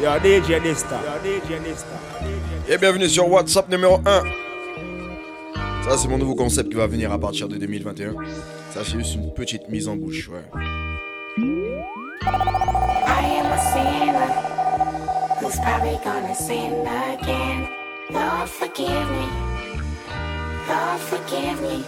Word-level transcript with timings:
Yo, 0.00 0.10
DJ 0.22 0.62
Nista. 0.62 1.00
Et 2.68 2.78
bienvenue 2.78 3.08
sur 3.08 3.28
WhatsApp 3.28 3.68
numéro 3.68 3.98
1. 4.06 4.22
Ça, 5.88 5.96
c'est 5.96 6.08
mon 6.08 6.18
nouveau 6.18 6.34
concept 6.34 6.68
qui 6.68 6.76
va 6.76 6.86
venir 6.86 7.10
à 7.12 7.18
partir 7.18 7.48
de 7.48 7.56
2021. 7.56 8.14
Ça, 8.70 8.84
c'est 8.84 8.98
juste 8.98 9.14
une 9.14 9.32
petite 9.32 9.68
mise 9.68 9.88
en 9.88 9.96
bouche, 9.96 10.28
ouais. 10.28 10.44
I 11.38 13.24
am 13.40 13.52
a 13.52 13.58
sinner 13.72 14.28
who's 15.40 15.58
probably 15.60 15.98
gonna 16.04 16.34
sin 16.34 16.86
again. 16.86 17.68
Lord, 18.10 18.48
forgive 18.48 19.10
me. 19.10 19.26
Lord, 20.68 21.00
forgive 21.00 21.60
me. 21.62 21.84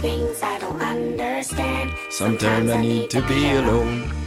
Things 0.00 0.42
I 0.42 0.58
don't 0.58 0.80
understand. 0.82 1.90
Sometimes 2.10 2.70
I 2.70 2.80
need 2.80 3.10
to 3.10 3.20
be 3.22 3.52
alone. 3.56 4.21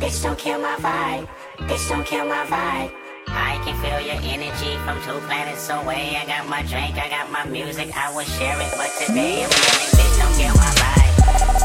Bitch, 0.00 0.22
don't 0.22 0.38
kill 0.38 0.58
my 0.58 0.74
vibe. 0.76 1.28
Bitch, 1.68 1.88
don't 1.88 2.04
kill 2.04 2.26
my 2.26 2.44
vibe. 2.46 2.90
I 3.28 3.58
can 3.64 3.74
feel 3.78 4.00
your 4.02 4.20
energy 4.26 4.76
from 4.84 4.98
two 5.06 5.18
planets 5.26 5.70
away. 5.70 6.16
I 6.16 6.26
got 6.26 6.48
my 6.48 6.62
drink, 6.62 6.98
I 6.98 7.08
got 7.08 7.30
my 7.30 7.44
music, 7.46 7.94
I 7.96 8.14
will 8.14 8.24
share 8.24 8.58
it. 8.60 8.70
But 8.76 8.90
today 8.98 9.44
I'm 9.44 9.50
feeling, 9.50 9.90
bitch, 9.94 10.14
don't 10.18 10.34
kill 10.34 10.54
my 10.54 10.70
vibe. 10.82 11.14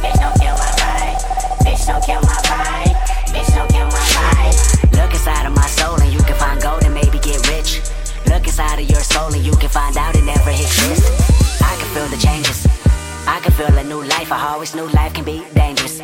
Bitch, 0.01 0.19
don't 0.21 0.37
kill 0.37 0.55
my 0.61 0.71
vibe. 0.77 1.19
Bitch, 1.65 1.83
don't 1.89 2.03
kill 2.05 2.21
my 2.21 2.39
vibe. 2.45 2.95
Bitch, 3.33 3.49
don't 3.55 3.69
kill 3.69 3.89
my 3.89 4.05
vibe. 4.13 4.57
Look 4.97 5.11
inside 5.11 5.45
of 5.45 5.55
my 5.55 5.67
soul 5.67 5.99
and 5.99 6.13
you 6.13 6.19
can 6.19 6.35
find 6.35 6.61
gold 6.61 6.83
and 6.83 6.93
maybe 6.93 7.19
get 7.19 7.41
rich. 7.49 7.81
Look 8.29 8.45
inside 8.45 8.79
of 8.79 8.89
your 8.89 9.01
soul 9.01 9.33
and 9.33 9.43
you 9.43 9.53
can 9.57 9.69
find 9.69 9.97
out 9.97 10.15
it 10.15 10.23
never 10.23 10.51
exists. 10.51 11.61
I 11.61 11.75
can 11.81 11.89
feel 11.97 12.07
the 12.07 12.21
changes. 12.21 12.67
I 13.27 13.39
can 13.41 13.51
feel 13.53 13.73
a 13.75 13.83
new 13.83 14.03
life. 14.05 14.31
I 14.31 14.53
always 14.53 14.75
knew 14.75 14.87
life 14.89 15.13
can 15.13 15.25
be 15.25 15.43
dangerous. 15.53 15.99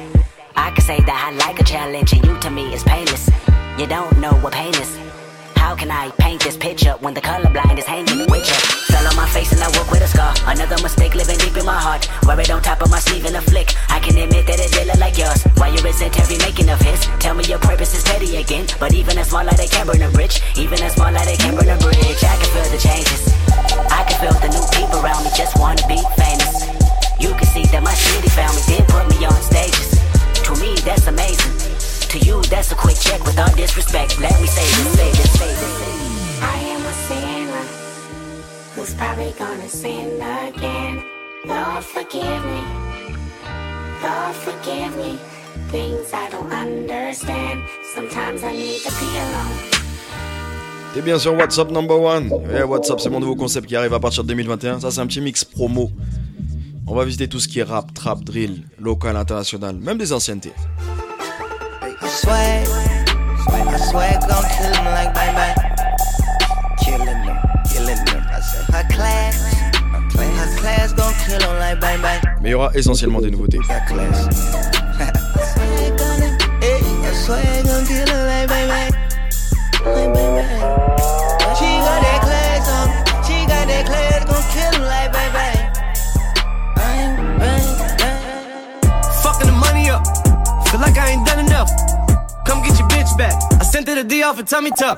I 0.55 0.71
can 0.71 0.83
say 0.83 0.99
that 1.01 1.19
I 1.27 1.35
like 1.45 1.59
a 1.59 1.63
challenge 1.63 2.13
and 2.13 2.25
you 2.25 2.37
to 2.39 2.49
me 2.49 2.73
is 2.73 2.83
painless. 2.83 3.29
You 3.77 3.87
don't 3.87 4.17
know 4.19 4.33
what 4.39 4.53
pain 4.53 4.73
is. 4.75 4.97
How 5.55 5.75
can 5.75 5.89
I 5.89 6.11
paint 6.21 6.43
this 6.43 6.55
picture 6.55 6.93
when 7.01 7.13
the 7.13 7.21
colorblind 7.21 7.77
is 7.77 7.85
hanging 7.85 8.29
with 8.29 8.45
you? 8.47 8.57
Fell 8.93 9.05
on 9.07 9.15
my 9.15 9.27
face 9.29 9.51
and 9.51 9.61
I 9.61 9.67
woke 9.75 9.91
with 9.91 10.03
a 10.03 10.07
scar. 10.07 10.33
Another 10.45 10.77
mistake 10.81 11.15
living 11.15 11.37
deep 11.39 11.57
in 11.57 11.65
my 11.65 11.75
heart. 11.75 12.07
Wear 12.23 12.39
it 12.39 12.49
on 12.51 12.61
top 12.61 12.81
of 12.81 12.89
my 12.89 12.99
sleeve 12.99 13.25
in 13.25 13.35
a 13.35 13.41
flick. 13.41 13.73
I 13.89 13.99
can 13.99 14.15
admit 14.15 14.47
that 14.47 14.59
it 14.59 14.71
did 14.71 14.87
look 14.87 14.99
like 14.99 15.17
yours. 15.17 15.43
Why 15.57 15.69
you 15.69 15.81
resent 15.81 16.19
every 16.19 16.37
making 16.37 16.69
of 16.69 16.79
his? 16.79 17.01
Tell 17.19 17.35
me 17.35 17.43
your 17.45 17.59
purpose 17.59 17.97
is 17.97 18.03
petty 18.03 18.37
again. 18.37 18.67
But 18.79 18.93
even 18.93 19.17
a 19.17 19.25
small 19.25 19.43
light, 19.43 19.57
they 19.57 19.67
can 19.67 19.87
burn 19.87 20.01
a 20.01 20.09
bridge. 20.11 20.39
Even 20.55 20.79
a 20.83 20.89
small 20.89 21.11
light, 21.11 21.25
they 21.25 21.35
can 21.37 21.55
burn 21.55 21.67
a 21.67 21.77
bridge. 21.81 22.21
I 22.23 22.37
can 22.37 22.49
feel 22.53 22.69
the 22.69 22.79
changes. 22.79 23.33
I 23.89 24.05
can 24.07 24.17
feel 24.21 24.37
the 24.39 24.53
new 24.53 24.65
people 24.77 25.03
around 25.03 25.25
me 25.25 25.31
just 25.35 25.57
wanna 25.57 25.81
be 25.89 25.99
famous. 26.15 26.69
You 27.19 27.33
can 27.33 27.47
see 27.49 27.65
that 27.73 27.81
my 27.81 27.93
city 27.93 28.29
found 28.29 28.55
me, 28.55 28.61
then 28.69 28.85
put 28.85 29.09
me 29.09 29.25
on 29.25 29.35
stages. 29.41 29.94
To 30.45 30.53
me, 30.61 30.75
that's 30.85 31.07
amazing. 31.07 31.53
To 32.09 32.19
you, 32.19 32.41
that's 32.43 32.71
a 32.71 32.75
quick 32.75 32.97
check 32.99 33.23
with 33.25 33.39
all 33.39 33.53
disrespect. 33.55 34.19
Let 34.19 34.39
me 34.39 34.47
say 34.47 34.61
this, 34.61 34.93
say 34.93 35.09
this, 35.11 35.39
say 35.39 35.47
this. 35.47 36.41
I 36.41 36.57
am 36.73 36.81
a 36.85 36.93
sinner 37.07 37.63
who's 38.75 38.93
probably 38.93 39.33
gonna 39.39 39.67
sin 39.67 40.21
again. 40.21 41.03
Lord, 41.45 41.83
forgive 41.83 42.45
me. 42.45 42.61
Lord, 44.03 44.35
forgive 44.35 44.95
me. 44.97 45.17
Things 45.71 46.13
I 46.13 46.29
don't 46.29 46.53
understand. 46.53 47.63
Sometimes 47.95 48.43
I 48.43 48.51
need 48.51 48.81
to 48.81 48.91
be 48.99 49.17
alone. 49.17 49.57
T'es 50.93 51.01
bien 51.01 51.17
sur 51.17 51.33
WhatsApp 51.33 51.71
number 51.71 51.97
one. 51.97 52.29
Ouais, 52.29 52.63
WhatsApp, 52.63 52.99
c'est 52.99 53.09
mon 53.09 53.19
nouveau 53.19 53.35
concept 53.35 53.67
qui 53.67 53.75
arrive 53.75 53.93
à 53.93 53.99
partir 53.99 54.23
de 54.23 54.27
2021. 54.29 54.79
Ça, 54.79 54.91
c'est 54.91 55.01
un 55.01 55.07
petit 55.07 55.21
mix 55.21 55.43
promo. 55.43 55.91
On 56.87 56.93
va 56.93 57.03
visiter 57.03 57.27
tout 57.27 57.39
ce 57.39 57.47
qui 57.47 57.59
est 57.59 57.63
rap, 57.63 57.93
trap, 57.93 58.23
drill, 58.23 58.63
local, 58.79 59.17
international, 59.17 59.75
même 59.77 59.97
des 59.97 60.13
anciennetés. 60.13 60.53
Mais 72.41 72.49
il 72.49 72.51
y 72.51 72.53
aura 72.53 72.71
essentiellement 72.75 73.19
des 73.19 73.31
nouveautés. 73.31 73.59
back. 93.17 93.33
I 93.59 93.63
sent 93.63 93.87
her 93.87 93.95
the 93.95 94.03
D 94.03 94.23
off 94.23 94.39
a 94.39 94.43
tummy 94.43 94.71
tuck. 94.71 94.97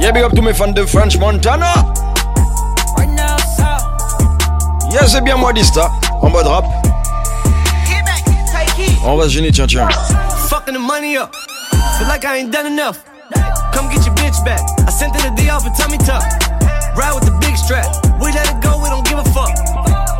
Yeah, 0.00 0.12
big 0.12 0.22
up 0.22 0.32
to 0.32 0.42
me 0.42 0.52
from 0.52 0.72
the 0.74 0.86
French 0.86 1.18
Montana. 1.18 1.72
Right 2.96 3.08
now, 3.08 3.36
so. 3.56 3.64
Yeah, 4.90 5.06
c'est 5.06 5.22
bien 5.22 5.36
moi, 5.36 5.52
Dysta. 5.52 5.90
En 6.22 6.30
mode 6.30 6.46
rap. 6.46 6.64
Get 7.86 8.04
back, 8.04 8.24
take 8.52 8.70
heat. 8.76 8.98
On 9.04 9.16
va 9.16 9.24
se 9.24 9.30
gêner, 9.30 9.50
tiens, 9.50 9.66
tiens. 9.66 9.88
Fucking 10.48 10.74
the 10.74 10.80
money 10.80 11.16
up. 11.16 11.34
Feel 11.98 12.08
like 12.08 12.24
I 12.24 12.38
ain't 12.38 12.52
done 12.52 12.66
enough. 12.66 13.04
Come 13.72 13.88
get 13.88 14.04
your 14.06 14.14
bitch 14.14 14.42
back. 14.44 14.60
I 14.86 14.90
sent 14.90 15.14
her 15.16 15.30
the 15.30 15.34
D 15.34 15.50
off 15.50 15.66
a 15.66 15.70
tummy 15.70 15.98
tuck. 15.98 16.22
Ride 16.96 17.14
with 17.14 17.24
the 17.24 17.36
big 17.40 17.56
strap. 17.56 17.86
We 18.20 18.32
let 18.32 18.48
it 18.48 18.62
go, 18.62 18.80
we 18.82 18.88
don't 18.88 19.06
give 19.06 19.18
a 19.18 19.24
fuck. 19.24 19.50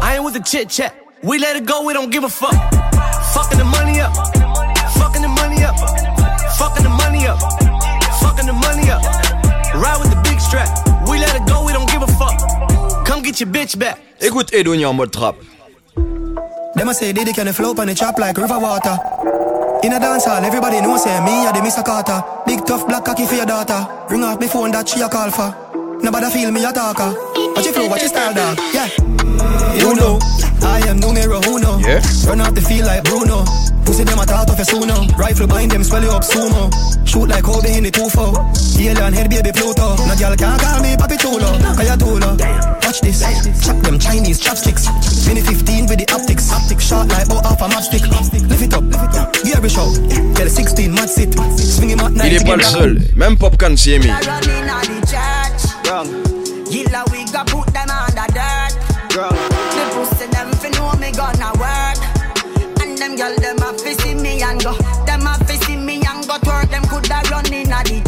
I 0.02 0.14
ain't 0.16 0.24
with 0.24 0.34
the 0.34 0.40
chit 0.40 0.68
chat. 0.68 0.94
We 1.22 1.38
let 1.38 1.56
it 1.56 1.66
go, 1.66 1.82
we 1.84 1.92
don't 1.92 2.10
give 2.10 2.24
a 2.24 2.28
fuck. 2.28 2.54
Fucking 3.32 3.58
the 3.58 3.64
money 3.64 4.00
up. 4.00 4.37
Fucking 5.58 5.58
the 5.58 5.58
money 5.58 5.64
up. 5.64 5.78
Fucking 6.60 6.84
the 6.84 6.90
money 6.90 7.26
up. 7.26 7.40
Fucking 8.20 8.46
the 8.46 8.52
money 8.52 8.90
up. 8.90 9.02
Ride 9.74 9.98
with 10.00 10.10
the 10.10 10.20
big 10.22 10.40
strap. 10.40 10.68
We 11.08 11.18
let 11.18 11.34
it 11.34 11.46
go, 11.46 11.64
we 11.64 11.72
don't 11.72 11.88
give 11.90 12.02
a 12.02 12.06
fuck. 12.06 13.06
Come 13.06 13.22
get 13.22 13.40
your 13.40 13.48
bitch 13.48 13.78
back. 13.78 13.98
Écoute 14.20 14.52
Edonia 14.52 14.88
en 14.88 14.96
mode 14.96 15.12
trap. 15.12 15.36
Them 16.74 16.88
a 16.88 16.94
say 16.94 17.12
Diddy 17.12 17.32
can 17.32 17.52
flow 17.52 17.74
on 17.76 17.86
the 17.86 17.94
chop 17.94 18.18
like 18.18 18.36
river 18.36 18.58
water. 18.58 18.96
In 19.82 19.92
a 19.92 20.00
dance 20.00 20.24
hall, 20.24 20.44
everybody 20.44 20.80
know 20.80 20.96
say 20.96 21.20
me 21.24 21.46
a 21.46 21.52
the 21.52 21.60
Mr. 21.60 21.84
Carter. 21.84 22.22
Big 22.46 22.64
tough 22.66 22.86
black 22.86 23.04
cocky 23.04 23.26
for 23.26 23.34
your 23.34 23.46
daughter. 23.46 23.86
Ring 24.10 24.24
off 24.24 24.38
the 24.40 24.48
phone 24.48 24.72
that 24.72 24.88
she 24.88 25.00
a 25.00 25.08
call 25.08 25.30
for. 25.30 25.54
Nobody 26.02 26.30
feel 26.30 26.50
me 26.50 26.64
a 26.64 26.72
talker. 26.72 27.14
Watch 27.54 27.64
your 27.64 27.74
flow, 27.74 27.88
watch 27.88 28.00
your 28.00 28.08
style, 28.08 28.34
dog. 28.34 28.58
Yeah. 28.72 28.88
You 29.78 29.94
know, 29.94 30.18
I 30.62 30.80
am 30.88 30.98
numero 31.00 31.40
uno. 31.48 31.78
Yeah. 31.78 32.00
Run 32.26 32.40
out 32.40 32.54
the 32.54 32.60
field 32.60 32.86
like 32.86 33.04
Bruno. 33.04 33.44
Pussy 33.84 34.04
them 34.04 34.18
a 34.18 34.24
thought 34.24 34.50
of 34.50 34.58
a 34.58 34.64
suno. 34.64 35.08
Rifle 35.16 35.46
behind 35.46 35.70
them, 35.70 35.82
swell 35.84 36.02
you 36.02 36.10
up 36.10 36.22
sumo. 36.22 36.68
Shoot 37.06 37.28
like 37.28 37.44
Kobe 37.44 37.72
in 37.76 37.84
the 37.84 37.90
2-4. 37.90 38.78
Alien 38.78 39.12
head 39.12 39.30
baby 39.30 39.50
Pluto. 39.52 39.96
No 40.06 40.14
girl 40.16 40.36
can't 40.36 40.60
call 40.60 40.80
me 40.82 40.94
Papi 40.96 41.16
Chulo. 41.18 41.50
Kaya 41.74 41.96
Tulo. 41.96 42.36
Watch 42.84 43.00
this. 43.00 43.20
Chop 43.64 43.76
them 43.82 43.98
Chinese 43.98 44.38
chopsticks. 44.40 44.86
Mini 45.26 45.40
15 45.40 45.86
with 45.86 45.98
the 45.98 46.06
optics. 46.12 46.52
Optics 46.52 46.84
shot 46.86 47.08
like 47.08 47.26
oh 47.30 47.40
half 47.42 47.60
a 47.62 47.68
matchstick. 47.68 48.04
Lift 48.48 48.62
it 48.62 48.74
up. 48.74 48.84
Gear 49.42 49.60
be 49.60 49.68
show. 49.68 49.88
Tell 50.34 50.48
16 50.48 50.92
match 50.92 51.10
sit. 51.10 51.34
Swing 51.58 51.90
him 51.90 52.00
at 52.00 52.12
night. 52.12 52.32
Il 52.32 52.36
est 52.42 52.44
pas 52.46 52.56
le 52.56 52.62
seul. 52.62 53.00
Même 53.16 53.36
Popcaan 53.36 53.76
s'y 53.76 53.92
est 53.94 53.98
mis. 53.98 54.08
running 54.08 54.68
on 54.68 54.80
the 54.84 55.06
church. 55.06 55.64
Yilla 56.70 57.02
we 57.10 57.24
go 57.32 57.42
put 57.46 57.72
them 57.72 57.88
under 57.88 58.26
dirt. 58.34 58.76
The 59.08 59.57
gonna 61.18 61.50
work. 61.58 61.98
And 62.80 62.96
them 62.96 63.16
girl 63.16 63.34
them 63.42 63.58
a 63.58 63.76
see 63.78 64.14
me 64.14 64.40
and 64.40 64.62
go. 64.62 64.72
Them 65.04 65.26
a 65.26 65.34
see 65.64 65.76
me 65.76 66.00
and 66.06 66.22
go 66.28 66.38
twerk. 66.46 66.70
Them 66.70 66.84
coulda 66.86 67.20
run 67.30 67.52
in 67.52 67.72
a 67.72 67.82
the 67.82 67.98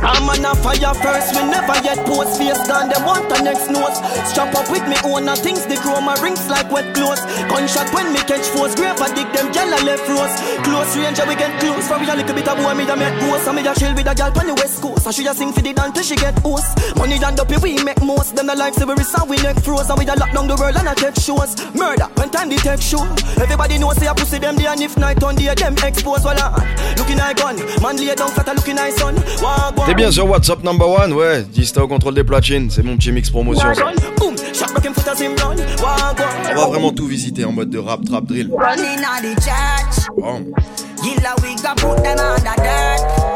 I'm 0.00 0.28
on 0.32 0.44
a 0.44 0.54
fire 0.56 0.94
first, 1.04 1.36
we 1.36 1.44
never 1.44 1.76
yet 1.84 2.00
post 2.06 2.38
face 2.38 2.56
gun. 2.66 2.88
Them 2.88 3.04
want 3.04 3.28
the 3.28 3.40
next 3.42 3.68
notes. 3.68 4.00
Strap 4.30 4.54
up 4.56 4.70
with 4.70 4.86
me 4.88 4.96
own 5.04 5.28
and 5.28 5.38
things 5.38 5.66
they 5.66 5.76
grow 5.76 6.00
my 6.00 6.16
rings 6.24 6.48
like 6.48 6.70
wet 6.72 6.94
clothes. 6.94 7.20
Gunshot 7.52 7.92
when 7.92 8.12
me 8.12 8.20
catch 8.24 8.48
force, 8.48 8.74
grave 8.74 8.96
a 8.96 9.12
dig 9.14 9.28
them 9.36 9.52
a 9.52 9.78
left 9.84 10.08
rose. 10.08 10.32
Close 10.64 10.96
range, 10.96 11.20
we 11.28 11.36
get 11.36 11.52
close. 11.60 11.86
For 11.86 11.98
we 12.00 12.08
a 12.08 12.16
little 12.16 12.34
bit 12.34 12.48
of 12.48 12.56
boy, 12.56 12.72
me 12.72 12.86
da 12.86 12.96
make 12.96 13.12
ghost. 13.20 13.46
And 13.46 13.56
me 13.56 13.62
da 13.62 13.74
chill 13.74 13.94
with 13.94 14.08
a 14.08 14.14
gyal 14.14 14.32
on 14.32 14.46
the 14.46 14.54
west 14.54 14.80
coast. 14.80 15.04
And 15.04 15.14
she 15.14 15.26
a 15.26 15.34
sing 15.34 15.52
for 15.52 15.60
the 15.60 15.72
dance 15.74 15.92
till 15.92 16.04
she 16.04 16.16
get 16.16 16.38
host. 16.40 16.72
Money 16.96 17.20
and 17.20 17.36
dopey 17.36 17.56
we 17.60 17.76
make 17.84 18.00
most. 18.00 18.36
Them 18.36 18.46
the 18.46 18.56
life 18.56 18.74
say 18.74 18.84
we 18.84 18.94
resound 18.94 19.28
we 19.28 19.36
neck 19.44 19.60
froze. 19.60 19.90
And 19.90 19.98
we 19.98 20.04
da 20.06 20.14
lock 20.14 20.32
down 20.32 20.48
the 20.48 20.56
world 20.56 20.76
and 20.76 20.88
I 20.88 20.94
take 20.94 21.16
shows. 21.20 21.60
Murder 21.74 22.08
when 22.16 22.30
time 22.30 22.48
they 22.48 22.56
take 22.56 22.80
show. 22.80 23.04
Everybody 23.36 23.76
know 23.76 23.92
say 23.92 24.08
I 24.08 24.14
pussy 24.14 24.38
them 24.38 24.56
day 24.56 24.66
and 24.66 24.80
if 24.80 24.96
night 24.96 25.22
on 25.22 25.36
day 25.36 25.52
them 25.52 25.76
expose. 25.84 26.24
Well, 26.24 26.40
uh, 26.40 26.56
looking 26.96 27.18
like 27.18 27.36
gun, 27.36 27.56
man 27.82 27.96
lay 28.00 28.14
down 28.14 28.30
flat, 28.30 28.45
looking 28.54 28.76
like 28.76 28.92
sun. 28.92 29.14
Walk, 29.42 29.76
walk, 29.76 29.86
T'es 29.86 29.94
bien 29.94 30.10
sur 30.10 30.28
What's 30.28 30.48
Up 30.50 30.62
number 30.62 30.88
one, 30.88 31.12
ouais. 31.12 31.42
Dysta 31.42 31.82
au 31.82 31.88
contrôle 31.88 32.14
des 32.14 32.24
platines, 32.24 32.70
c'est 32.70 32.82
mon 32.82 32.96
petit 32.96 33.12
mix 33.12 33.30
promotion. 33.30 33.74
ça. 33.74 33.84
Boom, 34.18 34.36
shot 34.52 34.72
back 34.74 34.84
him 34.84 34.94
foot 34.94 35.08
as 35.08 35.20
him 35.20 35.32
run. 35.42 35.56
Walk, 35.82 36.18
walk. 36.18 36.18
On 36.52 36.54
va 36.54 36.66
vraiment 36.66 36.92
tout 36.92 37.06
visiter 37.06 37.44
en 37.44 37.52
mode 37.52 37.70
de 37.70 37.78
rap, 37.78 38.00
trap, 38.04 38.24
drill. 38.24 38.50
Running 38.52 39.00
on 39.04 39.22
the 39.22 39.34
church. 39.40 40.06
Oh. 40.18 40.38
Gilla, 41.02 41.34
we 41.42 41.54
got 41.62 41.76
put 41.76 42.02
them 42.02 42.18
on 42.18 42.36
the 42.38 42.56
dirt. 42.62 43.26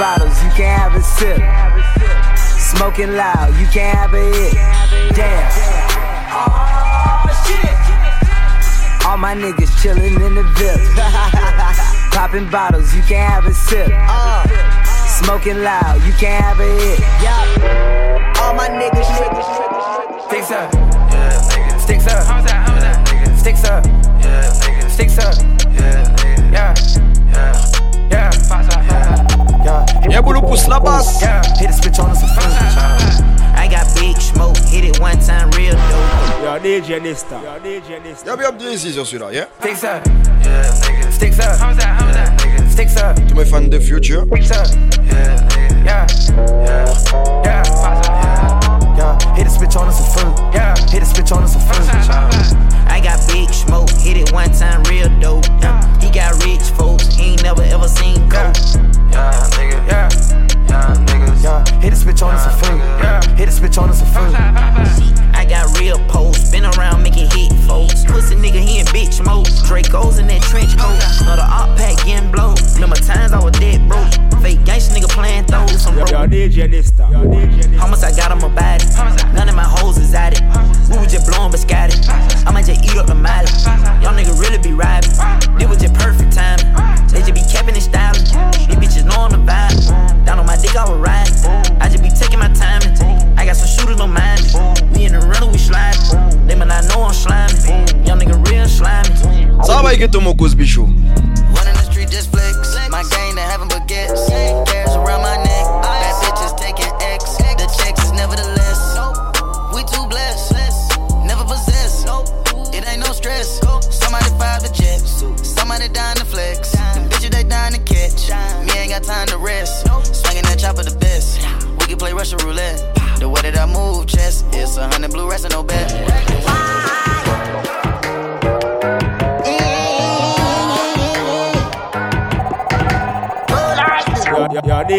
Bottles, 0.00 0.42
you 0.42 0.48
can't 0.56 0.80
have 0.80 0.94
a 0.94 1.02
sip. 1.02 1.36
Smoking 2.56 3.12
loud, 3.12 3.52
you 3.60 3.66
can't 3.66 3.98
have 3.98 4.14
a 4.14 4.24
hit. 4.32 4.54
Damn. 5.14 5.44
All 9.06 9.18
my 9.18 9.34
niggas 9.34 9.68
chillin' 9.80 10.16
in 10.26 10.34
the 10.36 10.44
VIP. 10.56 10.80
Popping 12.14 12.48
bottles, 12.48 12.94
you 12.94 13.02
can't 13.02 13.30
have 13.30 13.44
a 13.44 13.52
sip. 13.52 13.92
Smoking 15.20 15.62
loud, 15.62 16.00
you 16.06 16.14
can't 16.14 16.42
have 16.42 16.60
a 16.60 16.70
hit. 16.80 17.00
All 18.40 18.54
my 18.54 18.70
niggas 18.70 19.04
niggas. 19.20 19.48
Sticks 20.28 20.50
up. 20.50 20.72
Sticks 21.78 22.06
up. 22.06 22.24
Sticks 23.36 23.64
up. 23.64 23.84
Sticks 24.90 25.18
up. 25.18 25.59
Yeah. 30.20 30.26
Boulot 30.26 30.42
pousse 30.42 30.68
la 30.68 30.78
basse. 30.80 31.20
Yeah. 31.22 31.42
Hit 31.58 31.70
a 31.70 31.72
switch 31.72 31.98
on 31.98 32.14
some. 32.14 32.28
I 33.54 33.68
got 33.68 33.86
big 33.94 34.20
smoke, 34.20 34.56
hit 34.58 34.84
it 34.84 35.00
one 35.00 35.18
time 35.18 35.50
real 35.52 35.72
dope. 35.72 36.42
Yo, 36.44 36.58
DJ 36.62 37.00
Nista. 37.00 37.40
Yo, 37.42 37.58
DJ 37.62 38.00
Nista. 38.02 38.26
Y'a 38.26 38.36
bien 38.36 38.52
Drizzy 38.52 38.92
sur 38.92 39.06
celui-là, 39.06 39.32
yeah? 39.32 39.46
Sticks 39.60 39.84
up. 39.84 40.06
Sticks 41.10 41.38
up. 41.38 41.56
Sticks 42.70 42.96
up. 42.96 43.16
Tous 43.28 43.34
mes 43.34 43.44
fans 43.44 43.62
de 43.62 43.78
Future. 43.78 44.24
Sticks 44.30 44.50
up. 44.50 44.66
Yeah. 45.10 45.36
Yeah. 45.84 46.06
Yeah. 46.64 47.62
Yeah. 47.64 48.19
Hit 49.36 49.46
a 49.46 49.50
switch 49.50 49.76
on 49.76 49.88
us 49.88 50.00
a 50.00 50.04
food. 50.18 50.34
Yeah. 50.52 50.74
Hit 50.90 51.02
a 51.02 51.06
switch 51.06 51.32
on 51.32 51.42
us 51.42 51.56
a 51.56 51.60
food. 51.60 51.86
I 52.88 53.00
got 53.02 53.20
big 53.28 53.48
smoke, 53.50 53.90
hit 53.90 54.16
it 54.16 54.32
one 54.32 54.50
time 54.52 54.82
real 54.84 55.08
dope. 55.20 55.46
Yeah. 55.60 55.80
He 56.00 56.10
got 56.10 56.34
rich 56.44 56.62
folks, 56.76 57.14
he 57.14 57.32
ain't 57.32 57.42
never 57.42 57.62
ever 57.62 57.88
seen 57.88 58.16
coke. 58.28 58.56
Yeah, 59.12 59.48
nigga. 59.56 59.78
Yeah. 59.86 60.08
Yeah, 60.68 60.94
niggas. 61.06 61.42
Yeah. 61.42 61.80
Hit 61.80 61.92
a 61.92 61.96
switch 61.96 62.22
on 62.22 62.34
us 62.34 62.46
a 62.46 62.50
food. 62.50 62.78
Yeah. 62.78 63.22
Hit 63.36 63.48
a 63.48 63.52
switch 63.52 63.78
on 63.78 63.88
us 63.90 64.02
a 64.02 64.06
food. 64.06 64.34
I 65.34 65.44
got 65.48 65.78
real 65.78 65.98
posts, 66.08 66.50
been 66.50 66.64
around 66.64 67.02
making 67.02 67.30
hit 67.30 67.52
folks. 67.66 68.04
Pussy 68.04 68.34
nigga, 68.36 68.60
he 68.60 68.78
in 68.80 68.86
bitch 68.86 69.24
mode. 69.24 69.48
Draco's 69.66 70.18
in 70.18 70.26
that 70.28 70.42
trench 70.42 70.76
coat. 70.76 70.98
Another 71.22 71.42
op 71.42 71.76
pack 71.76 71.96
getting 72.04 72.30
blow. 72.30 72.54
Remember 72.74 72.96
times 72.96 73.32
I 73.32 73.42
was 73.42 73.52
dead 73.58 73.86
broke. 73.88 74.12
Fake 74.42 74.60
gangsta 74.60 74.94
nigga 74.96 75.08
playing 75.08 75.44
throws. 75.44 75.86
I'm 75.86 75.94
Yo, 75.98 76.04
broke. 76.04 76.10
yo, 76.10 76.26
DJ 76.26 76.70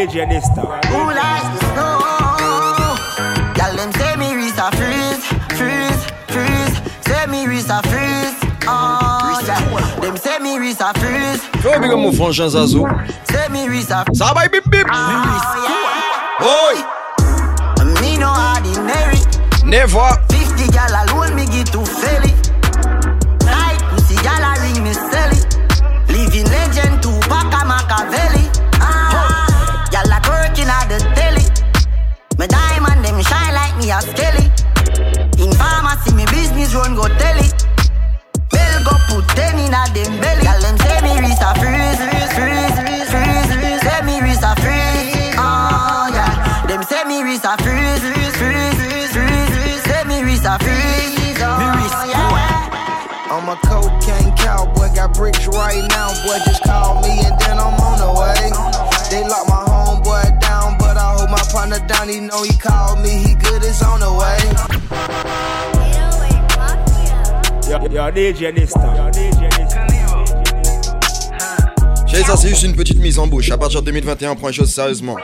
DJ 0.01 0.25
Dysta. 0.25 0.63
Who 0.87 1.13
likes 1.13 1.47
the 1.53 1.59
snow? 1.73 1.99
Y'all 3.55 3.75
them 3.75 3.91
say 3.93 4.15
me 4.15 4.33
wrist 4.33 4.57
a 4.57 4.71
freeze, 4.75 5.23
freeze, 5.55 6.03
freeze. 6.27 6.75
Say 7.05 7.27
me 7.27 7.45
wrist 7.45 7.69
a 7.69 7.83
freeze. 7.83 8.33
Oh, 8.67 9.39
yeah. 9.45 9.99
Them 10.01 10.17
say 10.17 10.39
me 10.39 10.57
wrist 10.57 10.81
a 10.81 10.91
freeze. 10.99 11.43
Fais 11.61 11.79
big 11.79 11.91
up 11.91 11.99
mon 11.99 12.11
frangin 12.13 12.49
Zazou. 12.49 12.87
Say 13.29 13.47
me 13.49 13.67
wrist 13.67 13.91
a 13.91 14.03
Ça 14.15 14.33
va 14.33 14.47
bip 14.49 14.67
bip. 14.71 14.87
Oh, 14.89 16.41
Oi. 16.41 16.75
yeah. 17.77 18.01
Me 18.01 18.17
no 18.17 18.33
ordinary. 18.33 19.19
Never. 19.63 20.30
Run 36.73 36.95
go 36.95 37.07
tell 37.07 37.39
it. 37.39 37.53
Bell 38.49 38.83
go 38.83 38.95
put 39.09 39.27
ten 39.35 39.57
in 39.59 39.73
a 39.73 39.83
them 39.93 40.19
belly. 40.19 40.43
Gal 40.43 40.59
them 40.61 40.77
say 40.79 40.99
me 41.03 41.19
wrist 41.19 41.41
a 41.41 41.51
freeze, 41.59 41.99
freeze, 41.99 42.31
freeze, 42.35 43.11
freeze. 43.11 43.81
Say 43.81 44.01
me 44.05 44.21
wrist 44.21 44.43
a 44.43 44.55
freeze. 44.61 45.35
Oh 45.37 46.07
yeah. 46.11 46.65
Them 46.67 46.83
say 46.83 47.03
me 47.05 47.23
wrist 47.23 47.45
a 47.45 47.57
freeze, 47.63 48.01
freeze, 48.01 48.35
freeze, 48.39 49.11
freeze. 49.11 49.83
Say 49.83 50.03
me 50.07 50.23
wrist 50.23 50.45
a 50.45 50.57
freeze. 50.59 51.39
Oh, 51.43 51.59
me 51.59 51.67
wrist 51.81 51.91
I'm 53.31 53.47
a 53.47 53.55
cocaine 53.63 54.35
cowboy, 54.35 54.93
got 54.93 55.13
bricks 55.15 55.47
right 55.47 55.83
now. 55.89 56.09
Boy, 56.23 56.37
just 56.45 56.63
call 56.63 57.01
me 57.01 57.25
and 57.25 57.39
then 57.39 57.57
I'm 57.57 57.79
on 57.79 57.97
the 57.99 58.11
way. 58.19 58.51
They 59.09 59.23
lock 59.27 59.47
my 59.47 59.63
homeboy 59.67 60.39
down, 60.39 60.77
but 60.77 60.95
I 60.97 61.15
hold 61.15 61.29
my 61.31 61.41
partner 61.51 61.79
down. 61.87 62.09
He 62.09 62.19
know 62.19 62.43
he 62.43 62.53
called 62.57 62.99
me, 63.01 63.09
he 63.09 63.35
good, 63.35 63.63
it's 63.63 63.81
on 63.81 63.99
the 63.99 64.13
way. 64.13 64.70
Yo, 67.91 68.09
DJ 68.09 68.53
Nista. 68.55 69.11
Chérie, 72.07 72.23
ça 72.23 72.37
c'est 72.37 72.47
juste 72.47 72.63
une 72.63 72.73
petite 72.73 72.99
mise 72.99 73.19
en 73.19 73.27
bouche. 73.27 73.51
À 73.51 73.57
partir 73.57 73.81
de 73.81 73.87
2021, 73.87 74.31
on 74.31 74.35
prend 74.37 74.47
les 74.47 74.53
choses 74.53 74.73
sérieusement. 74.73 75.17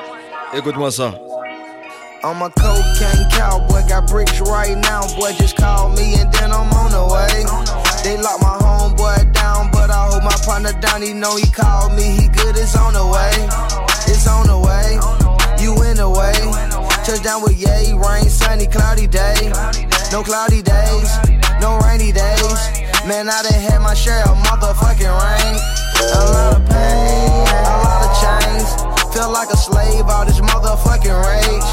Écoute-moi 0.53 0.91
ça. 0.91 1.13
I'm 2.23 2.41
a 2.41 2.49
cocaine 2.49 3.27
cowboy, 3.31 3.83
got 3.87 4.07
bricks 4.07 4.41
right 4.41 4.75
now. 4.75 5.01
Boy, 5.15 5.31
just 5.39 5.55
call 5.55 5.89
me 5.95 6.15
and 6.19 6.29
then 6.33 6.51
I'm 6.51 6.69
on 6.73 6.91
the 6.91 7.07
way. 7.07 7.45
They 8.03 8.17
lock 8.17 8.41
my 8.41 8.57
homeboy 8.59 9.31
down, 9.31 9.69
but 9.71 9.89
I 9.89 10.09
hold 10.09 10.23
my 10.23 10.35
partner 10.43 10.73
down. 10.81 11.01
He 11.01 11.13
know 11.13 11.37
he 11.37 11.49
called 11.49 11.93
me, 11.93 12.03
he 12.03 12.27
good, 12.27 12.57
it's 12.57 12.75
on 12.75 12.93
the 12.93 13.05
way. 13.05 13.31
It's 14.11 14.27
on 14.27 14.47
the 14.47 14.59
way, 14.59 14.99
you 15.63 15.71
in 15.83 15.95
the 15.95 16.09
way. 16.09 16.33
Touchdown 17.05 17.43
with 17.43 17.57
yay, 17.57 17.93
rain, 17.93 18.29
sunny, 18.29 18.67
cloudy 18.67 19.07
day. 19.07 19.53
No 20.11 20.23
cloudy 20.23 20.61
days, 20.61 21.17
no 21.61 21.77
rainy 21.79 22.11
days. 22.11 22.59
Man, 23.05 23.29
I 23.29 23.41
done 23.43 23.53
had 23.59 23.79
my 23.79 23.93
share 23.93 24.23
of 24.27 24.37
motherfucking 24.37 25.07
rain. 25.07 25.55
A 26.13 26.23
lot 26.31 26.57
of 26.59 26.63
pain, 26.69 27.47
a 27.47 27.77
lot 27.85 28.01
of 28.05 28.11
chains. 28.21 28.67
Feel 29.13 29.31
like 29.31 29.49
a 29.49 29.57
slave, 29.57 30.05
all 30.07 30.25
this 30.25 30.39
motherfucking 30.39 31.17
rage. 31.25 31.69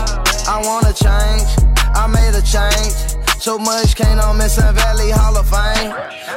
I 0.46 0.60
wanna 0.64 0.92
change, 0.92 1.48
I 1.94 2.06
made 2.06 2.34
a 2.34 2.42
change. 2.42 2.94
So 3.40 3.58
much 3.58 3.94
came 3.96 4.18
on 4.20 4.38
Missing 4.38 4.72
Valley 4.74 5.10
Hall 5.10 5.36
of 5.36 5.48
Fame. 5.48 5.92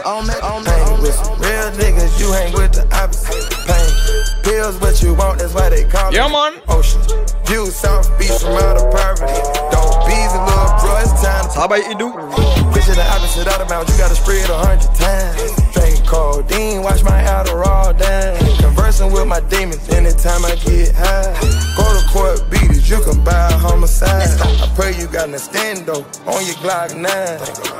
On 0.05 0.25
me, 0.27 0.33
on 0.43 0.63
me, 0.63 0.71
Hang 0.71 1.01
with 1.01 1.13
some 1.15 1.39
real 1.39 1.71
niggas, 1.79 2.19
you 2.19 2.31
hang 2.31 2.51
with 2.53 2.73
the 2.73 2.83
opposite. 2.95 3.47
Pain, 3.67 4.43
pills, 4.43 4.79
what 4.81 5.01
you 5.01 5.13
want, 5.13 5.39
that's 5.39 5.53
why 5.53 5.69
they 5.69 5.83
call 5.85 6.11
Yeah, 6.13 6.27
it. 6.27 6.31
man. 6.31 6.53
Ocean, 6.67 7.01
view 7.45 7.67
South 7.71 8.07
Beach 8.19 8.31
from 8.41 8.57
out 8.57 8.77
of 8.77 8.91
poverty. 8.91 9.39
Don't 9.71 9.95
bees 10.07 10.31
and 10.35 10.43
little 10.47 10.75
bro, 10.81 10.97
it's 10.99 11.13
time 11.21 11.43
to 11.43 11.49
Ça 11.51 11.67
va, 11.67 11.77
Idou? 11.79 12.11
Bitch, 12.35 12.56
the 12.97 13.05
opposite 13.13 13.47
out 13.47 13.61
of 13.61 13.69
mouth, 13.69 13.87
you 13.89 13.97
gotta 13.97 14.15
spread 14.15 14.49
a 14.49 14.57
hundred 14.57 14.89
times. 14.97 15.53
Drink 15.71 16.03
codeine, 16.05 16.81
watch 16.81 17.03
my 17.03 17.21
Adderall 17.21 17.97
down. 17.97 18.35
Conversing 18.57 19.11
with 19.11 19.27
my 19.27 19.39
demons 19.41 19.87
anytime 19.89 20.43
I 20.43 20.55
get 20.65 20.95
high. 20.95 21.31
Go 21.77 21.85
to 21.85 22.03
court, 22.09 22.49
beat 22.49 22.71
it, 22.73 22.89
you 22.89 22.99
can 23.03 23.23
buy 23.23 23.49
a 23.49 23.57
homicide. 23.57 24.41
I 24.41 24.67
pray 24.75 24.97
you 24.97 25.05
got 25.07 25.29
an 25.29 25.35
extendo 25.35 26.01
on 26.25 26.43
your 26.45 26.57
Glock 26.65 26.95
9. 26.97 27.03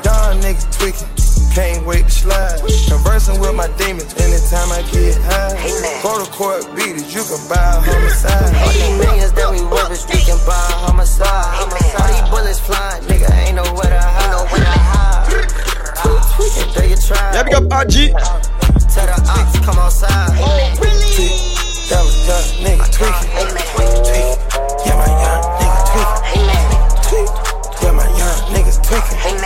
Y'all 0.06 0.34
niggas 0.40 0.70
tweaking. 0.78 1.27
Can't 1.58 1.84
wait 1.84 2.04
to 2.04 2.10
slide. 2.10 2.62
Conversing 2.86 3.40
with 3.40 3.50
my 3.52 3.66
demons 3.74 4.14
anytime 4.22 4.70
I 4.70 4.78
get 4.94 5.18
high. 5.26 5.58
Go 6.06 6.22
to 6.22 6.30
court, 6.30 6.62
beat 6.78 6.94
it, 6.94 7.10
you 7.10 7.26
can 7.26 7.42
buy 7.50 7.58
a 7.58 7.82
homicide. 7.82 8.54
All 8.62 8.70
these 8.70 8.94
millions 8.94 9.32
that 9.34 9.50
we 9.50 9.66
worth 9.66 9.90
is 9.90 10.06
we 10.06 10.22
can 10.22 10.38
buy 10.46 10.54
a 10.54 10.86
homicide. 10.86 11.58
All 11.58 11.66
these 12.14 12.22
bullets 12.30 12.62
flying, 12.62 13.02
nigga, 13.10 13.26
ain't 13.42 13.58
nowhere 13.58 13.90
to 13.90 13.98
hide. 13.98 14.30
Nowhere 14.38 14.70
to 14.70 14.78
hide. 14.86 15.50
Tweaking, 16.38 16.94
you 16.94 16.98
try? 17.02 17.18
Yeah, 17.34 17.42
big 17.42 17.58
up 17.58 17.66
Haji. 17.66 18.14
Tell 18.94 19.10
the 19.10 19.18
ops, 19.26 19.58
come 19.66 19.82
outside. 19.82 20.38
That 20.38 22.06
was 22.06 22.22
young 22.22 22.46
nigga 22.62 22.86
tweaking. 22.94 23.34
Tweaking. 23.74 24.30
Yeah, 24.86 24.94
my 24.94 25.10
young 25.10 25.42
nigga 25.58 25.90
tweaking. 25.90 26.54
Tweak. 27.02 27.26
Yeah, 27.82 27.98
my 27.98 28.06
young 28.14 28.46
niggas 28.54 28.78
tweaking. 28.78 29.37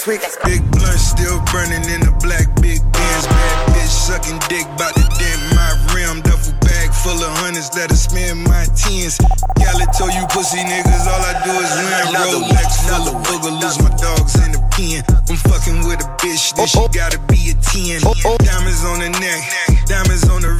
Tweak. 0.00 0.22
Yeah, 0.22 0.28
my 0.28 0.40
young 0.40 0.40
niggas 0.40 0.40
tweaking. 0.40 0.40
Big 0.44 0.70
blunt 0.72 1.00
still 1.00 1.38
burning 1.52 1.84
in 1.92 2.00
the 2.00 2.14
black 2.24 2.48
big 2.60 2.80
Benz. 2.92 3.26
Bad 3.26 3.68
bitch 3.76 3.92
sucking 3.92 4.40
dick, 4.48 4.64
bout 4.80 4.94
to 4.94 5.04
dent 5.18 5.40
my 5.52 5.72
rim. 5.92 6.20
Duffel 6.22 6.56
bag 6.60 6.92
full 6.92 7.20
of 7.20 7.32
hundreds, 7.40 7.68
let 7.76 7.90
her 7.90 7.96
spend 7.96 8.44
my 8.44 8.64
tens. 8.72 9.20
Gala 9.60 9.86
told 9.96 10.12
you 10.14 10.24
pussy 10.32 10.60
niggas, 10.64 11.04
all 11.04 11.20
I 11.20 11.36
do 11.44 11.52
is 11.52 11.72
win. 11.84 12.16
Rolex 12.16 12.70
full 12.88 13.08
of 13.12 13.16
boogaloos, 13.28 13.76
my 13.82 13.92
dogs 13.96 14.36
in 14.40 14.52
the 14.52 14.62
pen. 14.72 15.04
I'm 15.28 15.36
fucking 15.36 15.84
with 15.84 16.00
a 16.00 16.08
bitch, 16.16 16.54
then 16.56 16.66
she 16.66 16.78
oh, 16.78 16.84
oh. 16.84 16.88
gotta 16.88 17.20
be 17.28 17.52
a 17.52 17.54
10. 17.60 18.00
Diamonds 18.00 18.84
on 18.84 19.00
the 19.04 19.10
neck, 19.20 19.40
diamonds 19.86 20.28
on 20.28 20.40
the 20.40 20.48
wrist. 20.48 20.59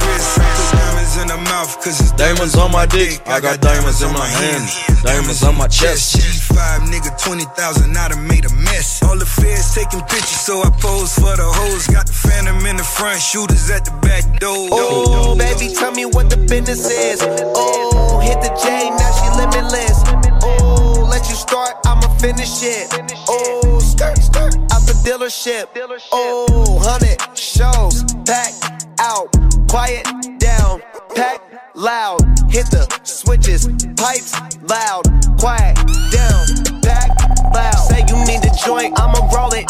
in 1.75 1.83
cause 1.83 1.99
it's 1.99 2.11
Diamonds 2.13 2.55
on 2.55 2.71
my 2.71 2.85
dick, 2.85 3.21
I 3.25 3.39
got 3.39 3.61
diamonds 3.61 4.01
in 4.01 4.13
my 4.13 4.27
hand. 4.27 4.69
Diamonds 5.03 5.43
on 5.43 5.57
my 5.57 5.67
chest. 5.67 6.17
G5 6.17 6.87
nigga, 6.91 7.11
20,000, 7.23 7.97
I 7.97 8.09
done 8.09 8.27
made 8.27 8.45
a 8.45 8.53
mess. 8.53 9.01
All 9.03 9.17
the 9.17 9.25
feds 9.25 9.73
taking 9.73 10.01
pictures, 10.01 10.41
so 10.41 10.61
I 10.61 10.69
pose 10.69 11.13
for 11.15 11.35
the 11.35 11.45
hoes. 11.45 11.87
Got 11.87 12.07
the 12.07 12.13
phantom 12.13 12.65
in 12.65 12.77
the 12.77 12.83
front, 12.83 13.21
shooters 13.21 13.69
at 13.69 13.85
the 13.85 13.91
back 14.01 14.39
door. 14.39 14.69
Oh, 14.71 15.35
baby, 15.35 15.73
tell 15.73 15.91
me 15.91 16.05
what 16.05 16.29
the 16.29 16.37
business 16.37 16.89
is. 16.89 17.21
Oh, 17.21 18.19
hit 18.19 18.41
the 18.41 18.51
J, 18.61 18.89
now 18.89 19.11
she 19.17 19.27
limitless. 19.41 20.03
Oh, 20.43 21.07
let 21.09 21.27
you 21.29 21.35
start, 21.35 21.75
I'ma 21.85 22.07
finish 22.17 22.63
it. 22.63 22.87
Oh, 23.27 23.79
skirt, 23.79 24.17
skirt, 24.17 24.55
out 24.73 24.83
the 24.85 24.95
dealership. 25.03 25.67
Oh, 26.11 26.79
hundred 26.81 27.17
shows, 27.37 28.03
pack 28.25 28.53
out, 28.99 29.27
quiet 29.67 30.05
down, 30.39 30.81
pack 31.15 31.41
loud. 31.75 32.21
Hit 32.49 32.67
the 32.71 32.87
switches, 33.03 33.67
pipes 33.95 34.33
loud, 34.67 35.03
quiet 35.39 35.75
down, 36.11 36.81
back, 36.81 37.09
loud. 37.53 37.81
Say 37.89 38.03
you 38.07 38.17
need 38.25 38.41
the 38.43 38.51
joint, 38.65 38.99
I'ma 38.99 39.27
roll 39.33 39.53
it. 39.53 39.67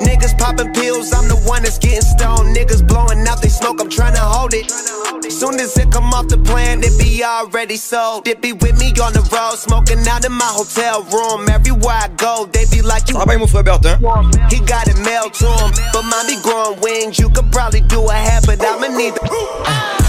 Niggas 0.00 0.38
popping 0.38 0.72
pills, 0.72 1.12
I'm 1.12 1.28
the 1.28 1.36
one 1.46 1.62
that's 1.62 1.78
getting 1.78 2.00
stoned. 2.00 2.56
Niggas 2.56 2.86
blowing 2.86 3.26
out 3.26 3.40
they 3.42 3.48
smoke, 3.48 3.80
I'm 3.80 3.90
trying 3.90 4.14
to 4.14 4.20
hold 4.20 4.54
it. 4.54 4.70
Soon 5.30 5.54
as 5.60 5.76
it 5.78 5.90
come 5.90 6.12
off 6.12 6.28
the 6.28 6.38
plan, 6.38 6.82
it 6.82 6.98
be 6.98 7.22
already 7.22 7.76
sold. 7.76 8.26
It 8.26 8.42
be 8.42 8.52
with 8.52 8.78
me 8.78 8.90
on 9.00 9.12
the 9.12 9.22
road, 9.32 9.56
smoking 9.56 10.06
out 10.08 10.24
in 10.24 10.32
my 10.32 10.50
hotel 10.50 11.02
room. 11.04 11.48
Everywhere 11.48 11.96
I 11.96 12.08
go, 12.16 12.48
they 12.52 12.64
be 12.66 12.82
like, 12.82 13.08
you 13.08 13.14
Ça 13.14 13.24
va, 13.24 13.38
mon 13.38 13.46
frère 13.46 13.64
Bertin? 13.64 13.96
He 14.50 14.58
got 14.60 14.88
it 14.88 14.98
mailed 14.98 15.32
to 15.34 15.46
him, 15.46 15.70
but 15.92 16.02
mine 16.02 16.26
be 16.26 16.36
growing 16.42 16.80
wings. 16.80 17.18
You 17.18 17.30
could 17.30 17.50
probably 17.52 17.80
do 17.82 18.08
a 18.08 18.12
half, 18.12 18.44
but 18.46 18.60
I'ma 18.60 18.88
need 18.88 19.14
the. 19.14 19.20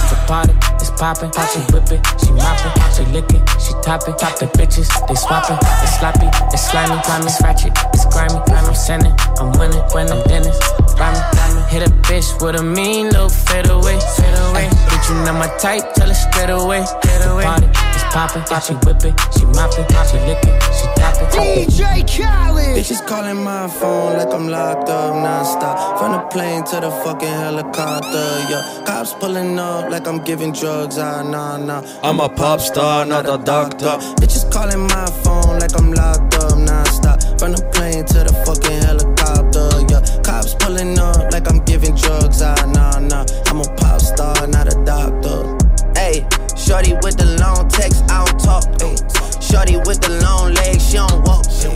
The 0.09 0.17
party 0.27 0.53
is 0.80 0.80
poppin', 1.01 1.31
she 1.33 1.59
whip 1.73 1.89
it, 1.89 2.05
she 2.21 2.31
moppin', 2.37 2.71
she 2.93 3.03
lickin', 3.11 3.41
she 3.57 3.73
top 3.81 4.07
it, 4.07 4.19
top 4.19 4.37
the 4.37 4.45
bitches, 4.53 4.85
they 5.07 5.15
swappin', 5.15 5.57
it's 5.81 5.97
sloppy, 5.97 6.29
it's 6.53 6.69
slimy, 6.69 6.93
slimy, 7.01 7.25
it's 7.25 7.41
ratchet, 7.41 7.73
it's 7.91 8.05
grimy, 8.05 8.37
I'm 8.53 8.75
sending, 8.75 9.15
I'm 9.39 9.51
winning, 9.57 9.81
when 9.93 10.11
I'm 10.11 10.21
Dennis, 10.29 10.59
rhyming, 10.99 11.25
rhyming, 11.33 11.65
hit 11.73 11.81
a 11.81 11.91
bitch 12.05 12.29
with 12.39 12.55
a 12.55 12.61
mean 12.61 13.07
little 13.07 13.29
fade 13.29 13.67
away, 13.71 13.97
fade 14.13 14.37
away, 14.45 14.69
bitch 14.93 15.09
you 15.09 15.15
know 15.25 15.33
my 15.33 15.49
type, 15.57 15.91
tell 15.95 16.07
her 16.07 16.13
straight 16.13 16.51
away, 16.51 16.85
get 17.01 17.25
away, 17.25 17.45
party 17.45 18.00
poppin', 18.11 18.43
she 18.61 18.73
whip 18.85 19.03
it, 19.03 19.15
she 19.33 19.45
moppin', 19.55 19.87
she 20.07 20.17
lick 20.27 20.43
it, 20.43 20.63
she 20.75 20.85
top 20.99 21.15
it, 21.15 21.69
DJ 21.69 22.03
Khaled. 22.03 22.75
Bitches 22.77 23.05
calling 23.07 23.43
my 23.43 23.67
phone 23.67 24.17
like 24.17 24.33
I'm 24.33 24.47
locked 24.47 24.89
up 24.89 25.13
nonstop. 25.13 25.99
From 25.99 26.11
the 26.13 26.19
plane 26.27 26.63
to 26.65 26.79
the 26.81 26.91
fucking 27.03 27.27
helicopter, 27.27 28.27
yeah. 28.49 28.83
Cops 28.85 29.13
pulling 29.13 29.57
up 29.57 29.89
like 29.89 30.07
I'm 30.07 30.23
giving 30.23 30.51
drugs, 30.51 30.97
ah, 30.97 31.23
nah, 31.23 31.57
nah. 31.57 31.83
I'm 32.03 32.19
a 32.19 32.29
pop 32.29 32.59
star, 32.59 33.05
not 33.05 33.25
a 33.25 33.43
doctor. 33.43 33.97
Bitches 34.19 34.51
calling 34.51 34.87
my 34.87 35.05
phone 35.23 35.59
like 35.59 35.75
I'm 35.77 35.91
locked 35.93 36.35
up 36.35 36.53
nonstop. 36.53 37.39
From 37.39 37.53
the 37.53 37.63
plane 37.73 38.05
to 38.05 38.19
the 38.27 38.33
fucking 38.45 38.81
helicopter, 38.87 39.69
yeah. 39.89 40.01
Cops 40.23 40.55
pulling 40.55 40.97
up 40.99 41.31
like 41.31 41.49
I'm 41.49 41.63
giving 41.65 41.95
drugs, 41.95 42.41
ah, 42.41 42.55
nah, 42.75 42.99
nah. 42.99 43.25
I'm 43.47 43.61
a 43.61 43.75
pop 43.75 44.01
star, 44.01 44.47
not 44.47 44.67
a 44.67 44.83
doctor. 44.83 45.57
Hey, 45.95 46.25
shorty 46.71 46.93
with 47.03 47.17
the 47.17 47.27
long 47.43 47.67
text, 47.67 47.99
I 48.07 48.23
don't 48.23 48.39
talk. 48.39 48.63
Ay. 48.79 48.95
Shorty 49.43 49.75
with 49.83 49.99
the 49.99 50.23
long 50.23 50.53
legs, 50.55 50.87
she 50.87 50.95
don't 50.95 51.19
walk. 51.27 51.43
ay. 51.67 51.75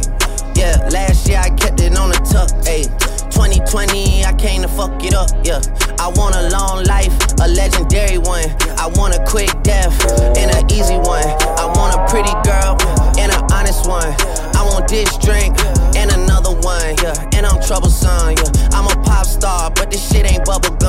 Yeah, 0.56 0.88
last 0.88 1.28
year 1.28 1.40
I 1.44 1.50
kept 1.52 1.82
it 1.82 2.00
on 2.00 2.16
the 2.16 2.20
tuck. 2.24 2.48
Ay. 2.64 2.88
2020, 3.36 4.24
I 4.24 4.32
came 4.40 4.62
to 4.62 4.70
fuck 4.70 5.04
it 5.04 5.14
up. 5.14 5.28
Yeah, 5.44 5.60
I 6.00 6.08
want 6.16 6.40
a 6.40 6.48
long 6.48 6.88
life, 6.88 7.12
a 7.44 7.48
legendary 7.52 8.24
one. 8.24 8.48
I 8.80 8.88
want 8.96 9.12
a 9.20 9.22
quick 9.28 9.52
death 9.68 9.92
and 10.40 10.48
an 10.56 10.64
easy 10.72 10.96
one. 10.96 11.28
I 11.60 11.68
want 11.76 11.92
a 11.92 12.02
pretty 12.08 12.32
girl 12.48 12.80
and 13.20 13.36
an 13.36 13.44
honest 13.52 13.84
one. 13.92 14.16
I 14.56 14.64
want 14.64 14.88
this 14.88 15.12
drink 15.20 15.60
and 16.00 16.08
another 16.16 16.56
one. 16.64 16.96
Yeah, 17.04 17.36
and 17.36 17.44
I'm 17.44 17.60
troublesome. 17.60 18.40
Yeah, 18.40 18.72
I'm 18.72 18.88
a 18.88 18.96
pop 19.04 19.28
star, 19.28 19.72
but 19.76 19.92
this 19.92 20.00
shit 20.08 20.24
ain't 20.24 20.46
bubble 20.46 20.72
gum. 20.80 20.85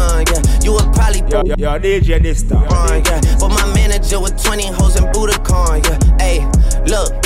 Yeah, 1.17 1.25
you 1.25 1.25
would 1.25 1.31
probably. 1.31 1.51
Yo, 1.51 1.57
yo, 1.59 1.73
yo, 1.75 1.79
DJ 1.81 2.23
this 2.23 2.43
time. 2.43 2.67
Uh, 2.71 3.03
yeah. 3.05 3.21
But 3.39 3.49
my 3.49 3.75
manager 3.75 4.21
with 4.21 4.43
20 4.43 4.67
hoes 4.69 4.97
in 4.97 5.05
Budokan, 5.13 5.85
yeah. 5.85 6.17
Hey, 6.19 6.45
look, 6.87 7.26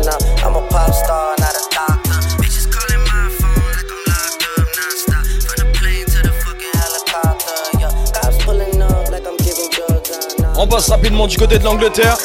I'm 0.07 0.55
a 0.55 0.67
pop 0.69 0.93
star, 0.93 1.35
not 1.37 1.53
a 1.53 1.63
doctor. 1.69 2.17
Bitches 2.41 2.67
calling 2.71 3.03
my 3.05 3.29
phone 3.29 3.71
like 3.77 3.91
I'm 3.91 4.01
locked 4.09 4.43
up 4.57 4.67
nonstop. 4.77 5.23
From 5.45 5.57
the 5.61 5.77
plane 5.77 6.05
to 6.05 6.19
the 6.23 6.33
fucking 6.41 6.73
helicopter, 6.73 7.55
yeah. 7.79 7.91
Cops 8.13 8.43
pulling 8.43 8.81
up 8.81 9.11
like 9.11 9.27
I'm 9.27 9.37
giving 9.37 9.69
drugs, 9.69 10.37
nah. 10.39 10.59
On 10.59 10.67
passe 10.67 10.89
rapidement 10.89 11.27
du 11.27 11.37
côté 11.37 11.59
de 11.59 11.63
l'Angleterre. 11.63 12.17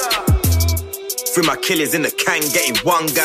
Through 1.34 1.46
my 1.46 1.56
killers 1.56 1.94
in 1.94 2.02
the 2.02 2.10
can, 2.10 2.40
getting 2.52 2.76
one 2.84 3.06
guy. 3.08 3.22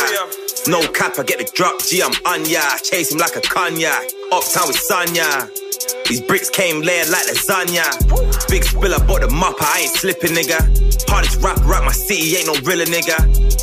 No 0.68 0.82
cap, 0.92 1.18
I 1.18 1.24
get 1.24 1.40
the 1.40 1.50
drop, 1.56 1.82
G, 1.82 2.04
I'm 2.04 2.12
on 2.26 2.46
ya. 2.46 2.62
Chase 2.84 3.12
him 3.12 3.20
like 3.20 3.38
a 3.38 3.42
cognac. 3.42 4.04
Uptown 4.32 4.68
with 4.68 4.78
Sonya. 4.78 5.50
These 6.08 6.22
bricks 6.22 6.50
came 6.50 6.82
layered 6.82 7.10
like 7.10 7.26
lasagna. 7.28 7.88
Big 8.50 8.64
spiller, 8.64 9.00
bought 9.00 9.22
the 9.22 9.28
mopper, 9.28 9.64
I 9.64 9.82
ain't 9.82 9.92
slipping, 9.92 10.32
nigga. 10.32 10.60
Hardest 11.10 11.42
rapper 11.42 11.74
at 11.74 11.84
my 11.84 11.92
city, 11.92 12.36
ain't 12.38 12.48
no 12.48 12.56
realer, 12.68 12.86
nigga. 12.86 13.18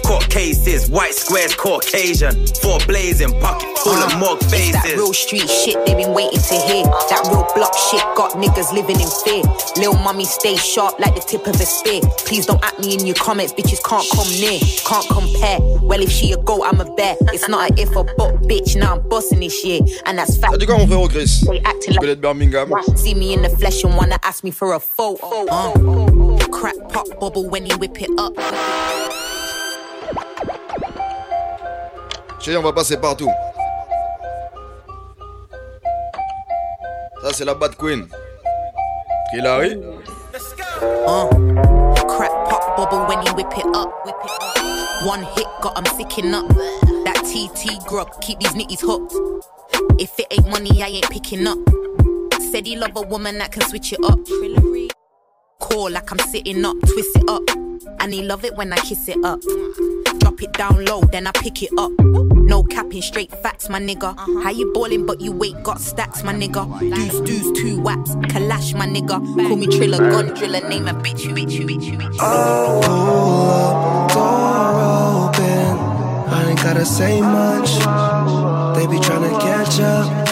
Court 0.04 0.28
cases, 0.30 0.88
white 0.88 1.14
squares, 1.14 1.54
Caucasian. 1.54 2.46
Four 2.62 2.78
blazing, 2.86 3.32
pocket 3.40 3.68
full 3.78 3.92
of 3.94 4.18
mug 4.18 4.38
It's 4.42 4.50
faces. 4.50 4.72
that 4.72 4.94
real 4.96 5.12
street 5.12 5.48
shit 5.48 5.76
they 5.86 5.94
been 5.94 6.12
waiting 6.12 6.40
to 6.40 6.54
hear. 6.66 6.84
That 7.12 7.22
real 7.28 7.46
block 7.54 7.74
shit 7.90 8.02
got 8.16 8.32
niggas 8.32 8.72
living 8.72 9.00
in 9.00 9.08
fear. 9.24 9.44
Lil 9.76 9.94
mommy 10.02 10.24
stay 10.24 10.56
sharp 10.56 10.98
like 10.98 11.14
the 11.14 11.20
tip 11.20 11.46
of 11.46 11.54
a 11.54 11.66
spear. 11.66 12.00
Please 12.24 12.46
don't 12.46 12.62
at 12.64 12.78
me 12.78 12.94
in 12.94 13.06
your 13.06 13.14
comments, 13.16 13.52
bitches 13.52 13.82
can't 13.84 14.06
come 14.12 14.28
near, 14.40 14.58
can't 14.84 15.06
compare. 15.08 15.58
Well, 15.84 16.00
if 16.00 16.10
she 16.10 16.32
a 16.32 16.36
goat, 16.38 16.62
I'm 16.64 16.80
a 16.80 16.88
bear. 16.94 17.16
It's 17.32 17.48
not 17.48 17.70
a 17.70 17.80
if 17.80 17.94
or 17.96 18.04
but, 18.16 18.40
bitch. 18.48 18.76
Now 18.76 18.96
I'm 18.96 19.08
bossing 19.08 19.40
this 19.40 19.60
shit, 19.60 19.82
and 20.06 20.18
that's 20.18 20.36
fact. 20.36 20.52
T'as 20.52 20.58
dit 20.58 20.66
quoi, 20.66 20.78
mon 20.78 20.86
frérot 20.86 21.08
Chris 21.08 21.44
They 21.48 21.60
acting 21.60 21.92
Tu 21.92 21.98
connais 21.98 22.16
de 22.16 22.20
Birmingham 22.38 22.72
See 22.96 23.14
me 23.14 23.34
in 23.34 23.42
the 23.42 23.48
flesh 23.48 23.82
and 23.82 23.96
wanna 23.96 24.18
ask 24.22 24.44
me 24.44 24.52
for 24.52 24.74
a 24.74 24.80
photo. 24.80 25.46
Uh, 25.50 26.46
crack 26.48 26.76
pop 26.88 27.06
bubble 27.18 27.48
when 27.48 27.66
you 27.66 27.76
whip 27.78 28.00
it 28.00 28.10
up. 28.16 28.32
Chérie, 32.40 32.56
on 32.56 32.62
va 32.62 32.72
passer 32.72 32.96
partout. 32.96 33.32
Ça, 37.22 37.32
c'est 37.32 37.44
la 37.44 37.54
Bad 37.54 37.74
Queen. 37.76 38.06
Hillary. 39.32 39.82
Uh, 41.06 41.26
crack 42.06 42.30
pop 42.48 42.76
bubble 42.76 43.04
when 43.08 43.20
he 43.26 43.32
whip 43.32 43.52
it 43.58 43.66
up. 43.74 43.90
Whip 44.06 44.14
it 44.24 44.30
up. 44.30 45.06
One 45.06 45.24
hit 45.34 45.46
got 45.60 45.76
him 45.76 45.86
sicking 45.96 46.32
up. 46.32 46.46
That 47.04 47.24
TT 47.24 47.84
grub 47.86 48.20
keep 48.20 48.38
these 48.38 48.52
nitties 48.52 48.80
hooked. 48.80 49.12
If 50.00 50.16
it 50.20 50.26
ain't 50.30 50.48
money, 50.48 50.80
I 50.82 50.86
ain't 50.86 51.10
picking 51.10 51.44
up. 51.48 51.58
Said 52.40 52.66
he 52.66 52.76
love 52.76 52.96
a 52.96 53.02
woman 53.02 53.38
that 53.38 53.52
can 53.52 53.62
switch 53.62 53.92
it 53.92 53.98
up. 54.04 54.18
Call 55.60 55.90
like 55.90 56.10
I'm 56.10 56.18
sitting 56.18 56.64
up, 56.64 56.76
twist 56.80 57.16
it 57.16 57.28
up. 57.28 57.42
And 58.00 58.14
he 58.14 58.22
love 58.22 58.44
it 58.44 58.54
when 58.56 58.72
I 58.72 58.76
kiss 58.76 59.08
it 59.08 59.22
up. 59.24 59.40
Drop 60.18 60.42
it 60.42 60.52
down 60.52 60.84
low, 60.84 61.02
then 61.02 61.26
I 61.26 61.32
pick 61.32 61.62
it 61.62 61.70
up. 61.76 61.90
No 61.98 62.62
capping, 62.62 63.02
straight 63.02 63.30
facts, 63.42 63.68
my 63.68 63.80
nigga. 63.80 64.16
Uh-huh. 64.16 64.40
How 64.40 64.50
you 64.50 64.72
ballin', 64.72 65.04
but 65.04 65.20
you 65.20 65.42
ain't 65.44 65.62
got 65.62 65.80
stacks, 65.80 66.22
my 66.22 66.32
nigga. 66.32 66.64
Deuce, 66.80 67.20
deuce, 67.20 67.60
two 67.60 67.80
waps, 67.80 68.14
Kalash, 68.32 68.74
my 68.74 68.86
nigga. 68.86 69.18
Call 69.48 69.56
me 69.56 69.66
Triller, 69.66 69.98
gun 70.10 70.34
driller, 70.34 70.66
name 70.68 70.88
a 70.88 70.94
bitch, 70.94 71.24
you, 71.24 71.30
bitch, 71.30 71.52
you, 71.52 71.66
bitch, 71.66 71.84
you, 71.84 71.98
bitch. 71.98 72.16
Oh, 72.20 72.80
door 74.14 75.28
open. 75.28 75.78
I 76.32 76.50
ain't 76.50 76.58
gotta 76.62 76.84
say 76.86 77.20
much. 77.20 77.78
They 78.76 78.86
be 78.86 78.98
tryna 78.98 79.40
catch 79.40 79.80
up. 79.80 80.27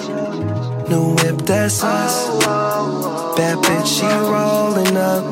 New 0.89 1.15
whip, 1.17 1.39
that's 1.39 1.83
us. 1.83 2.45
Bad 3.37 3.59
bitch, 3.59 3.99
she 3.99 4.07
rolling 4.07 4.97
up. 4.97 5.25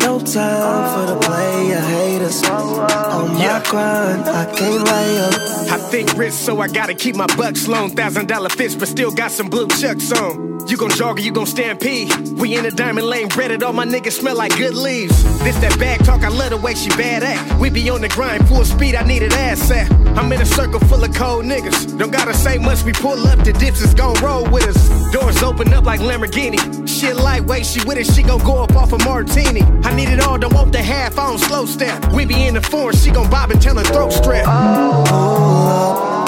No 0.00 0.18
time 0.18 0.90
for 0.94 1.14
the 1.14 1.20
player 1.20 1.80
haters. 1.80 2.42
On 2.48 3.34
my 3.34 3.62
grind, 3.68 4.22
I 4.24 4.46
can't 4.56 4.84
lay 4.84 5.18
up. 5.18 5.34
I 5.70 5.78
think 5.90 6.16
rich, 6.16 6.32
so 6.32 6.60
I 6.60 6.68
gotta 6.68 6.94
keep 6.94 7.14
my 7.14 7.26
bucks 7.36 7.68
low. 7.68 7.88
Thousand 7.88 8.28
dollar 8.28 8.48
fish, 8.48 8.74
but 8.74 8.88
still 8.88 9.10
got 9.10 9.30
some 9.30 9.48
blue 9.48 9.68
chucks 9.68 10.10
on. 10.12 10.59
You 10.66 10.76
gon' 10.76 10.90
jog 10.90 11.18
or 11.18 11.20
you 11.20 11.32
gon' 11.32 11.46
stampede. 11.46 12.12
We 12.38 12.56
in 12.56 12.62
the 12.64 12.70
diamond 12.70 13.06
lane, 13.06 13.28
breaded. 13.28 13.62
All 13.62 13.72
my 13.72 13.84
niggas 13.84 14.12
smell 14.12 14.36
like 14.36 14.56
good 14.56 14.74
leaves. 14.74 15.22
This 15.42 15.56
that 15.58 15.78
bag 15.78 16.04
talk, 16.04 16.22
I 16.22 16.28
love 16.28 16.50
the 16.50 16.56
way 16.56 16.74
she 16.74 16.90
bad 16.90 17.22
at. 17.22 17.58
We 17.58 17.70
be 17.70 17.88
on 17.90 18.00
the 18.00 18.08
grind, 18.08 18.46
full 18.46 18.64
speed, 18.64 18.94
I 18.94 19.02
need 19.02 19.22
an 19.22 19.32
ass 19.32 19.70
at. 19.70 19.90
I'm 20.16 20.32
in 20.32 20.40
a 20.40 20.46
circle 20.46 20.80
full 20.80 21.02
of 21.02 21.14
cold 21.14 21.44
niggas. 21.44 21.98
Don't 21.98 22.12
gotta 22.12 22.34
say 22.34 22.58
much, 22.58 22.84
we 22.84 22.92
pull 22.92 23.26
up, 23.26 23.42
the 23.44 23.52
dips 23.52 23.80
is 23.80 23.94
gon' 23.94 24.14
roll 24.22 24.48
with 24.48 24.68
us. 24.68 25.12
Doors 25.12 25.42
open 25.42 25.72
up 25.72 25.84
like 25.84 26.00
Lamborghini. 26.00 26.58
Shit 26.88 27.16
lightweight, 27.16 27.66
she 27.66 27.80
with 27.84 27.98
it, 27.98 28.06
she 28.06 28.22
gon' 28.22 28.42
go 28.44 28.62
up 28.62 28.76
off 28.76 28.92
a 28.92 28.98
martini. 28.98 29.62
I 29.82 29.94
need 29.94 30.08
it 30.08 30.20
all, 30.20 30.38
don't 30.38 30.54
want 30.54 30.72
the 30.72 30.82
half, 30.82 31.18
I 31.18 31.26
don't 31.26 31.38
slow 31.38 31.66
step. 31.66 32.12
We 32.12 32.24
be 32.26 32.46
in 32.46 32.54
the 32.54 32.62
foreign, 32.62 32.96
she 32.96 33.10
gon' 33.10 33.28
bob 33.30 33.50
and 33.50 33.60
tell 33.60 33.76
her 33.76 33.84
throat 33.84 34.12
strap. 34.12 34.44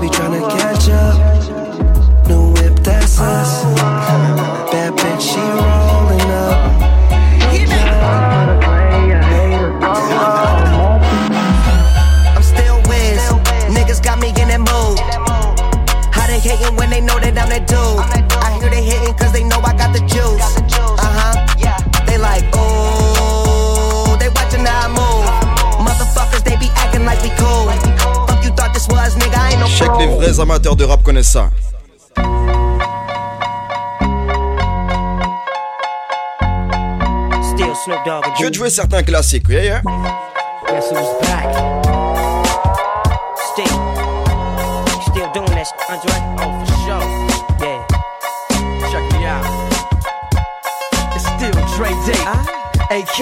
Be 0.01 0.09
tryna 0.09 0.41
catch 0.59 0.89
up. 0.89 1.15
New 2.27 2.53
whip, 2.55 2.75
that's 2.83 3.21
us. 3.21 3.63
Bad 4.73 4.95
bitch, 4.95 5.21
she 5.21 5.39
rolling 5.39 6.31
up. 6.33 6.57
I'm 12.35 12.43
still 12.43 12.81
whiz. 12.89 13.21
Niggas 13.77 14.03
got 14.03 14.19
me 14.19 14.29
in 14.29 14.49
that 14.49 14.61
mood. 14.61 14.99
How 16.13 16.27
they 16.27 16.41
hating 16.41 16.75
when 16.75 16.91
they 16.91 17.01
know 17.01 17.19
that 17.21 17.39
I'm 17.39 17.49
that 17.51 17.69
dude? 17.69 18.02
Vrais 30.23 30.39
amateurs 30.39 30.77
de 30.77 30.85
rap 30.85 31.03
connaissent 31.03 31.33
ça. 31.33 31.51
Still 37.43 37.75
Snoop 37.85 38.05
Dogg 38.05 38.25
and 38.25 38.35
Je 38.39 38.45
vais 38.45 38.51
te 38.51 38.57
jouer 38.57 38.71
certains 38.71 39.03
classiques, 39.03 39.49
yeah, 39.49 39.65
yeah. 39.65 39.83
Guess 40.69 40.91
who's 40.91 41.21
back? 41.23 41.47
Still, 43.53 43.67
still 45.11 45.29
doing 45.35 45.51
that, 45.51 45.67
shit, 45.67 45.81
Andre? 45.91 46.15
Oh, 46.39 46.53
for 46.61 46.69
sure. 46.85 47.05
Yeah. 47.61 47.87
Check 48.91 49.05
me 49.13 49.27
out. 49.27 49.45
It's 51.17 51.27
still 51.27 51.59
Dre 51.77 51.91
Day, 52.07 52.23
AK. 52.91 53.19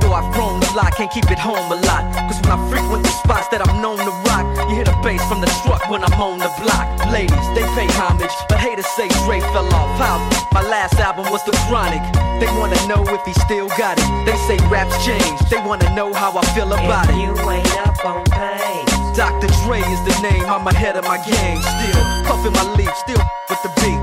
Though 0.00 0.12
I've 0.12 0.32
grown 0.34 0.62
a 0.62 0.76
lot, 0.76 0.94
can't 0.94 1.10
keep 1.10 1.30
it 1.30 1.38
home 1.38 1.72
a 1.72 1.76
lot. 1.86 2.04
Cause 2.28 2.40
when 2.42 2.52
I 2.52 2.68
frequent 2.68 3.02
the 3.02 3.10
spots 3.10 3.48
that 3.48 3.66
I'm 3.66 3.80
known 3.80 3.96
to 3.98 4.10
rock, 4.10 4.27
you 4.68 4.74
hear 4.76 4.84
the 4.84 4.96
bass 5.02 5.24
from 5.28 5.40
the 5.40 5.50
truck 5.64 5.88
when 5.88 6.04
I'm 6.04 6.12
on 6.20 6.38
the 6.38 6.52
block. 6.60 6.86
Ladies, 7.10 7.46
they 7.56 7.64
pay 7.72 7.88
homage, 7.96 8.32
but 8.48 8.58
haters 8.58 8.86
say 8.86 9.08
Dre 9.24 9.40
fell 9.40 9.66
off. 9.72 9.90
How? 9.98 10.20
My 10.52 10.62
last 10.62 10.94
album 11.00 11.30
was 11.32 11.42
The 11.44 11.52
Chronic. 11.66 12.02
They 12.40 12.46
wanna 12.58 12.78
know 12.86 13.02
if 13.08 13.24
he 13.24 13.32
still 13.48 13.68
got 13.80 13.98
it. 13.98 14.08
They 14.26 14.36
say 14.46 14.56
raps 14.68 14.94
change, 15.04 15.40
they 15.50 15.58
wanna 15.64 15.88
know 15.94 16.12
how 16.12 16.36
I 16.36 16.44
feel 16.54 16.72
about 16.72 17.08
it. 17.08 17.16
You 17.16 17.32
ain't 17.50 17.76
up 17.78 18.04
on 18.04 18.24
pain. 18.30 18.84
Dr. 19.16 19.48
Dre 19.64 19.80
is 19.80 20.02
the 20.04 20.16
name, 20.22 20.44
I'm 20.46 20.66
ahead 20.66 20.96
of 20.96 21.04
my 21.04 21.18
game. 21.18 21.60
Still 21.60 22.04
puffin' 22.28 22.52
my 22.52 22.64
leaf, 22.76 22.94
still 22.96 23.22
with 23.48 23.62
the 23.62 23.72
beats. 23.80 23.97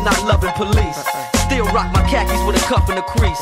Still 0.00 0.12
not 0.16 0.24
loving 0.24 0.52
police. 0.56 0.96
Uh-uh. 0.96 1.44
Still 1.44 1.66
rock 1.76 1.92
my 1.92 2.00
khakis 2.08 2.40
with 2.48 2.56
a 2.56 2.64
cuff 2.64 2.88
and 2.88 2.98
a 2.98 3.02
crease. 3.02 3.36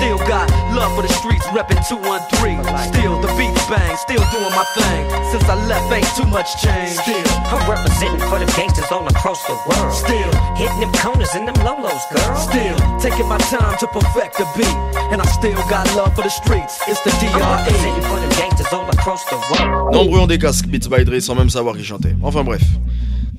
Still 0.00 0.16
got 0.24 0.48
love 0.72 0.96
for 0.96 1.02
the 1.02 1.12
streets, 1.12 1.44
reppin' 1.52 1.84
213. 1.84 2.64
Still 2.88 3.20
the 3.20 3.28
beats 3.36 3.60
bang, 3.68 3.92
still 4.00 4.24
doing 4.32 4.54
my 4.56 4.64
thing. 4.72 5.04
Since 5.28 5.44
I 5.44 5.56
left, 5.68 5.92
ain't 5.92 6.08
too 6.16 6.24
much 6.32 6.48
change. 6.64 6.96
Still, 6.96 7.28
I'm 7.52 7.60
representing 7.68 8.24
for 8.24 8.40
the 8.40 8.48
gangsters 8.56 8.88
all 8.88 9.04
across 9.04 9.44
the 9.44 9.52
world. 9.68 9.92
Still 9.92 10.32
hitting 10.56 10.80
them 10.80 10.92
corners 10.96 11.28
and 11.36 11.44
them 11.44 11.60
lolos, 11.60 12.00
girl. 12.08 12.36
Still 12.40 12.76
taking 13.04 13.28
my 13.28 13.36
time 13.52 13.76
to 13.76 13.86
perfect 13.92 14.40
the 14.40 14.48
beat. 14.56 14.78
And 15.12 15.20
I 15.20 15.26
still 15.28 15.60
got 15.68 15.84
love 15.92 16.16
for 16.16 16.22
the 16.24 16.32
streets. 16.32 16.80
It's 16.88 17.04
the 17.04 17.12
I'm 17.12 17.36
representing 17.36 18.00
DRE. 18.00 18.08
for 18.08 18.16
the 18.16 18.32
gangsters 18.40 18.72
all 18.72 18.88
across 18.88 19.28
the 19.28 19.36
world. 19.52 19.92
Nombreux 19.92 20.20
ont 20.20 20.26
des 20.26 20.38
casques 20.38 20.68
Beats 20.68 20.88
by 20.88 21.04
Dre 21.04 21.20
sans 21.20 21.34
même 21.34 21.50
savoir 21.50 21.76
qui 21.76 21.84
chantait. 21.84 22.16
Enfin 22.22 22.44
bref. 22.44 22.62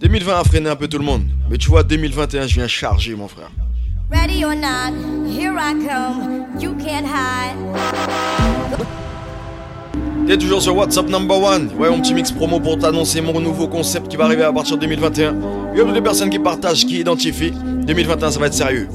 2020 0.02 0.40
a 0.40 0.44
freiné 0.44 0.70
un 0.70 0.76
peu 0.76 0.88
tout 0.88 0.98
le 0.98 1.04
monde. 1.04 1.24
Mais 1.50 1.58
tu 1.58 1.70
vois, 1.70 1.84
2021, 1.84 2.48
je 2.48 2.56
viens 2.56 2.68
charger, 2.68 3.16
mon 3.16 3.28
frère. 3.28 3.52
Ready 4.10 4.44
or 4.46 4.56
not, 4.56 4.94
here 5.28 5.54
I 5.60 5.74
come. 5.74 6.46
You 6.60 6.74
can't 6.76 7.06
hide. 7.06 7.58
T'es 10.26 10.38
toujours 10.38 10.62
sur 10.62 10.76
WhatsApp 10.76 11.10
number 11.10 11.38
one. 11.38 11.70
Ouais, 11.78 11.90
mon 11.90 12.00
petit 12.02 12.14
mix 12.14 12.32
promo 12.32 12.60
pour 12.60 12.78
t'annoncer 12.78 13.20
mon 13.20 13.40
nouveau 13.40 13.68
concept 13.68 14.08
qui 14.08 14.16
va 14.16 14.26
arriver 14.26 14.44
à 14.44 14.54
partir 14.54 14.78
de 14.78 14.82
2021. 14.82 15.36
Il 15.74 15.80
y 15.80 15.82
a 15.82 15.92
des 15.92 16.02
personnes 16.02 16.30
qui 16.30 16.40
partagent, 16.40 16.86
qui 16.86 17.00
identifient. 17.00 17.52
2021, 17.52 18.32
ça 18.32 18.40
va 18.40 18.48
être 18.48 18.54
sérieux. 18.54 18.88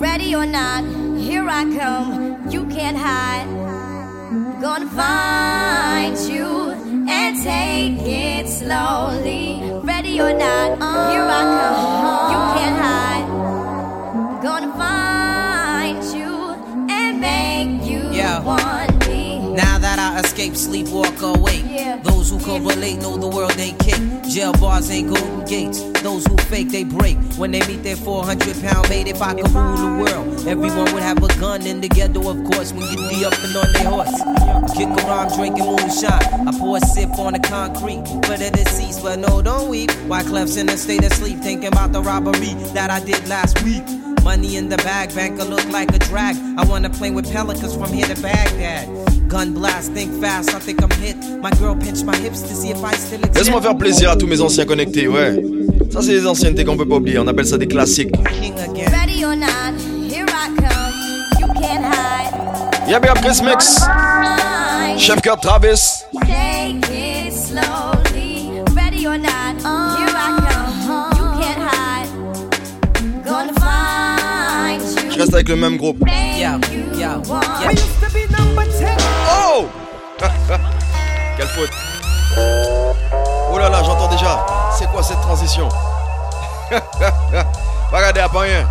Ready 0.00 0.34
or 0.34 0.46
not, 0.46 0.84
here 1.18 1.46
I 1.48 1.64
come. 1.64 2.36
You 2.50 2.64
can't 2.64 2.96
hide. 2.96 3.46
Gonna 4.60 4.86
find 4.86 6.16
you 6.28 6.72
and 7.08 7.36
take 7.42 8.00
it 8.06 8.48
slowly. 8.48 9.65
Ready 9.96 10.20
or 10.20 10.34
not, 10.34 10.72
here 11.10 11.24
I 11.26 11.42
come. 11.56 11.78
You 12.32 12.40
can't 12.54 12.76
hide. 12.84 14.42
Gonna 14.42 14.70
find 14.76 16.04
you 16.14 16.32
and 16.90 17.18
make 17.18 17.90
you 17.90 18.00
me. 18.10 18.18
Now 18.18 18.75
that 19.96 20.14
I 20.14 20.20
escape, 20.20 20.56
sleep, 20.56 20.88
walk 20.88 21.20
awake. 21.22 21.64
Those 22.02 22.30
who 22.30 22.38
correlate 22.38 22.98
know 22.98 23.16
the 23.16 23.28
world 23.28 23.58
ain't 23.58 23.78
kick. 23.78 24.00
Jail 24.28 24.52
bars 24.52 24.90
ain't 24.90 25.08
golden 25.08 25.44
gates. 25.46 25.80
Those 26.02 26.26
who 26.26 26.36
fake, 26.36 26.70
they 26.70 26.84
break. 26.84 27.16
When 27.36 27.50
they 27.50 27.60
meet 27.66 27.82
their 27.82 27.96
400 27.96 28.60
pound 28.62 28.88
mate, 28.88 29.08
if 29.08 29.22
I 29.22 29.34
could 29.34 29.48
rule 29.50 29.76
the 29.76 30.04
world, 30.04 30.46
everyone 30.46 30.92
would 30.92 31.02
have 31.02 31.22
a 31.22 31.28
gun 31.40 31.66
in 31.66 31.80
the 31.80 31.88
ghetto, 31.88 32.28
of 32.28 32.44
course, 32.44 32.72
when 32.72 32.82
you 32.90 33.08
be 33.08 33.24
up 33.24 33.34
and 33.42 33.56
on 33.56 33.72
their 33.72 33.88
horse. 33.88 34.76
Kick 34.76 34.88
around 35.04 35.34
drinking 35.34 35.64
moonshine. 35.64 36.48
I 36.48 36.52
pour 36.58 36.76
a 36.76 36.80
sip 36.80 37.18
on 37.18 37.32
the 37.32 37.40
concrete 37.40 38.04
for 38.26 38.36
the 38.36 38.50
deceased, 38.52 39.02
but 39.02 39.18
no, 39.18 39.40
don't 39.40 39.68
weep. 39.68 39.90
Wyclef's 40.08 40.56
in 40.56 40.68
a 40.68 40.76
state 40.76 41.04
of 41.04 41.12
sleep, 41.12 41.38
thinking 41.38 41.68
about 41.68 41.92
the 41.92 42.02
robbery 42.02 42.54
that 42.74 42.90
I 42.90 43.00
did 43.00 43.26
last 43.28 43.62
week. 43.62 43.84
Money 44.26 44.56
in 44.56 44.68
the 44.68 44.76
bag, 44.78 45.14
banker 45.14 45.44
look 45.44 45.64
like 45.70 45.94
a 45.94 46.00
drag. 46.00 46.34
I 46.58 46.64
wanna 46.64 46.90
play 46.90 47.12
with 47.12 47.32
pelicans 47.32 47.76
from 47.76 47.92
here 47.92 48.06
to 48.06 48.20
Baghdad. 48.20 48.88
Gun 49.28 49.54
blast, 49.54 49.92
think 49.92 50.20
fast, 50.20 50.52
I 50.52 50.58
think 50.58 50.82
I'm 50.82 50.90
hit. 51.00 51.16
My 51.40 51.52
girl 51.60 51.76
pinched 51.76 52.04
my 52.04 52.16
hips 52.16 52.42
to 52.42 52.52
see 52.52 52.70
if 52.70 52.82
I 52.82 52.92
still 52.96 53.20
exist. 53.20 53.36
Laisse-moi 53.36 53.62
faire 53.62 53.78
plaisir 53.78 54.10
à 54.10 54.16
tous 54.16 54.26
mes 54.26 54.40
anciens 54.40 54.64
connectés, 54.64 55.06
ouais. 55.06 55.40
Ça, 55.92 56.02
c'est 56.02 56.10
des 56.10 56.26
anciennetés 56.26 56.64
qu'on 56.64 56.76
peut 56.76 56.88
pas 56.88 56.96
oublier. 56.96 57.20
On 57.20 57.26
appelle 57.28 57.46
ça 57.46 57.56
des 57.56 57.68
classiques. 57.68 58.10
Ready 58.16 59.24
or 59.24 59.36
not, 59.36 59.78
here 60.10 60.26
I 60.26 60.48
come. 60.56 60.92
You 61.38 61.46
can't 61.62 61.84
hide. 61.84 62.90
Y'a 62.90 62.98
bien 62.98 63.14
Chris 63.14 63.40
Mix. 63.44 63.80
Chef 64.98 65.22
Kurt 65.22 65.40
Travis. 65.40 66.04
Take 66.22 66.82
it 66.90 67.32
slowly. 67.32 68.50
Ready 68.74 69.06
or 69.06 69.18
not, 69.18 69.45
Je 75.16 75.22
reste 75.22 75.32
avec 75.32 75.48
le 75.48 75.56
même 75.56 75.78
groupe. 75.78 75.96
Oh 79.30 79.66
Quelle 81.38 81.46
faute. 81.48 81.70
Oh 83.50 83.58
là 83.58 83.70
là, 83.70 83.82
j'entends 83.82 84.08
déjà. 84.08 84.44
C'est 84.78 84.86
quoi 84.90 85.02
cette 85.02 85.20
transition? 85.22 85.70
Va 86.70 87.96
regarder 87.96 88.20
à 88.20 88.28
pas 88.28 88.40
rien. 88.40 88.66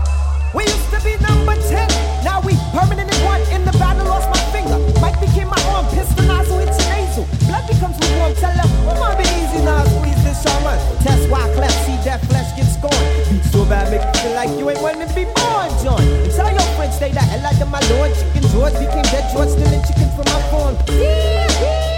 We 0.53 0.65
used 0.65 0.91
to 0.91 1.01
be 1.03 1.17
number 1.27 1.55
10. 1.67 1.87
Now 2.23 2.41
we 2.45 2.53
permanent 2.71 3.11
in 3.11 3.25
one. 3.25 3.41
In 3.51 3.65
the 3.65 3.75
battle, 3.79 4.05
lost 4.05 4.29
my 4.29 4.37
finger. 4.53 4.77
Mike 5.01 5.19
became 5.19 5.49
my 5.49 5.59
arm. 5.73 5.87
Pistol 5.87 6.25
nozzle, 6.25 6.59
it's 6.59 6.77
nasal. 6.77 7.25
Blood 7.47 7.65
becomes 7.67 7.97
lukewarm. 7.99 8.35
Tell 8.35 8.51
her, 8.51 8.69
oh, 8.85 8.99
my 8.99 9.15
be 9.15 9.23
easy 9.23 9.65
now. 9.65 9.83
Squeeze 9.85 10.23
this 10.23 10.43
shaman. 10.43 10.77
Test 11.01 11.27
why 11.27 11.49
cleft. 11.55 11.73
See 11.87 11.97
that 12.05 12.23
flesh 12.27 12.55
get 12.55 12.74
scorned. 12.85 13.29
Beat 13.29 13.43
so 13.51 13.65
bad, 13.65 13.89
make 13.91 14.01
you 14.01 14.13
feel 14.21 14.35
like 14.35 14.51
you 14.57 14.69
ain't 14.69 14.79
to 14.79 15.15
be 15.15 15.25
born, 15.25 15.69
John. 15.81 16.01
And 16.01 16.31
tell 16.31 16.51
your 16.51 16.67
friends, 16.77 16.95
stay 16.95 17.11
the 17.11 17.19
hell 17.19 17.45
out 17.45 17.61
of 17.61 17.69
my 17.69 17.81
lord. 17.93 18.11
Chicken 18.13 18.43
George 18.53 18.75
became 18.77 19.05
dead 19.09 19.25
George, 19.33 19.49
stealing 19.49 19.83
chicken 19.85 20.09
from 20.13 20.25
my 20.29 20.41
farm. 20.51 20.75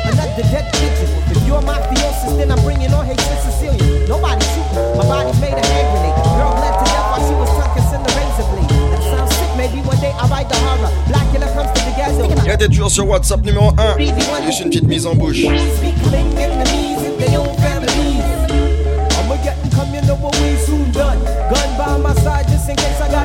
Another 0.07 0.43
dead 0.47 0.65
pigeon. 0.73 1.09
If 1.31 1.39
you're 1.47 1.61
mafiosis, 1.61 2.37
then 2.37 2.51
I'm 2.51 2.61
bringing 2.63 2.93
on 2.93 3.05
hatred 3.05 3.39
Sicilian. 3.43 4.07
Nobody 4.07 4.43
shooting. 4.53 4.79
My 4.95 5.03
body's 5.03 5.39
made 5.41 5.57
a 5.57 5.65
hand 5.65 5.87
grenade. 5.91 6.15
Girl 6.37 6.53
bled 6.55 6.73
to 6.79 6.85
death 6.87 7.07
while 7.11 7.23
she 7.27 7.35
was 7.35 7.51
tucking 7.59 7.87
in 7.95 8.01
the 8.03 8.11
razor 8.15 8.47
blade. 8.51 8.71
That 8.91 9.03
sounds 9.11 9.31
sick. 9.35 9.51
Maybe 9.57 9.79
one 9.83 9.99
day 9.99 10.13
I'll 10.15 10.29
write 10.29 10.49
the 10.49 10.55
horror. 10.63 10.91
Black 11.07 11.27
killer 11.31 11.51
comes 11.53 11.71
to 11.75 11.81
the 11.83 11.93
ghetto. 11.97 12.23
Il 12.45 12.51
était 12.51 12.67
toujours 12.67 12.91
sur 12.91 13.07
What's 13.07 13.31
Up 13.31 13.43
numéro 13.43 13.71
1. 13.77 13.97
Juste 14.45 14.61
une 14.61 14.69
petite 14.69 14.87
mise 14.87 15.05
en 15.05 15.15
bouche. 15.15 15.43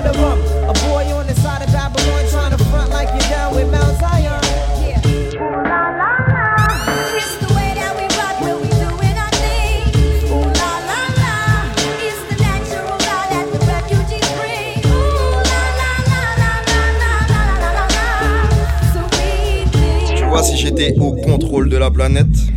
find 0.02 0.16
a 0.16 0.20
rump. 0.20 0.44
A 0.68 0.72
boy 0.86 1.12
on 1.14 1.26
the 1.26 1.34
side 1.34 1.62
of 1.62 1.72
Babylon 1.72 2.24
trying 2.30 2.56
to 2.56 2.64
front 2.64 2.90
like 2.90 3.08
you're 3.10 3.30
down 3.30 3.54
with 3.54 3.70
Mount 3.70 3.92
si 20.42 20.56
j'étais 20.56 20.98
au 20.98 21.12
contrôle 21.12 21.68
de 21.68 21.76
la 21.76 21.90
planète 21.90 22.51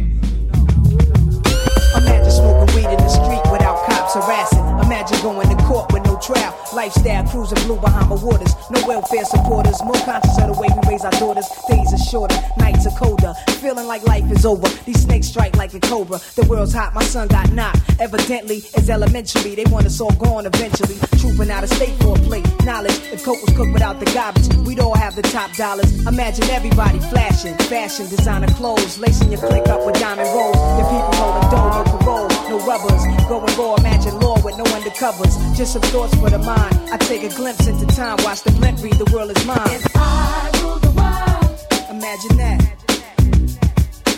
Lifestyle 7.05 7.29
cruising 7.29 7.67
blue 7.67 7.79
behind 7.79 8.09
my 8.09 8.15
waters. 8.15 8.55
Welfare 8.85 9.25
supporters. 9.25 9.81
More 9.83 9.95
conscious 10.05 10.37
of 10.37 10.53
the 10.53 10.61
way 10.61 10.67
we 10.69 10.89
raise 10.89 11.03
our 11.03 11.11
daughters. 11.11 11.47
Days 11.67 11.91
are 11.91 11.97
shorter, 11.97 12.37
nights 12.57 12.85
are 12.85 12.95
colder. 12.97 13.33
Feeling 13.59 13.87
like 13.87 14.03
life 14.03 14.29
is 14.31 14.45
over. 14.45 14.67
These 14.85 15.01
snakes 15.01 15.27
strike 15.27 15.55
like 15.55 15.73
a 15.73 15.79
cobra. 15.79 16.19
The 16.35 16.45
world's 16.47 16.73
hot, 16.73 16.93
my 16.93 17.03
son 17.03 17.27
got 17.27 17.51
knocked. 17.51 17.81
Evidently, 17.99 18.57
it's 18.57 18.89
elementary. 18.89 19.55
They 19.55 19.65
want 19.65 19.87
us 19.87 19.99
all 19.99 20.13
gone 20.13 20.45
eventually. 20.45 20.97
Trooping 21.17 21.49
out 21.49 21.63
of 21.63 21.69
state 21.69 21.95
for 21.97 22.15
a 22.15 22.19
plate. 22.19 22.45
Knowledge, 22.63 22.93
if 23.11 23.23
coke 23.25 23.41
was 23.41 23.55
cooked 23.57 23.73
without 23.73 23.99
the 23.99 24.05
garbage, 24.13 24.53
we'd 24.67 24.79
all 24.79 24.95
have 24.95 25.15
the 25.15 25.23
top 25.23 25.51
dollars. 25.53 26.05
Imagine 26.05 26.45
everybody 26.51 26.99
flashing, 27.09 27.55
fashion, 27.65 28.07
designer 28.07 28.47
clothes, 28.53 28.99
lacing 28.99 29.31
your 29.31 29.41
click 29.41 29.67
up 29.67 29.83
with 29.85 29.95
diamond 29.99 30.29
rolls. 30.29 30.57
Your 30.77 30.87
people 30.93 31.13
rolling 31.17 31.49
dough, 31.49 31.73
no 31.73 31.97
parole, 31.97 32.29
no 32.49 32.57
rubbers. 32.67 33.01
Going 33.27 33.55
raw, 33.57 33.75
imagine 33.75 34.19
law 34.19 34.39
with 34.45 34.57
no 34.57 34.63
undercovers. 34.65 35.33
Just 35.57 35.73
some 35.73 35.81
thoughts 35.81 36.13
for 36.15 36.29
the 36.29 36.37
mind. 36.37 36.75
I 36.91 36.97
take 36.97 37.23
a 37.23 37.29
glimpse 37.29 37.65
into 37.65 37.87
time, 37.87 38.17
watch 38.23 38.43
the 38.43 38.51
blimp 38.51 38.74
read, 38.83 38.93
the 38.93 39.09
world 39.13 39.31
is 39.35 39.45
mine. 39.45 39.57
If 39.67 39.85
I 39.95 40.51
rule 40.61 40.79
the 40.79 40.91
world, 40.91 41.59
Imagine 41.89 42.37
that. 42.37 42.61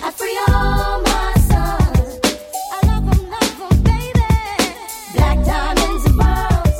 I 0.03 0.11
free 0.11 0.37
all 0.47 1.01
my 1.01 1.33
sons. 1.51 2.19
I 2.75 2.79
love 2.87 3.05
'em, 3.11 3.21
love 3.29 3.71
'em, 3.71 3.77
baby. 3.83 4.33
Black 5.15 5.37
diamonds 5.45 6.05
and 6.05 6.17
pearls. 6.19 6.79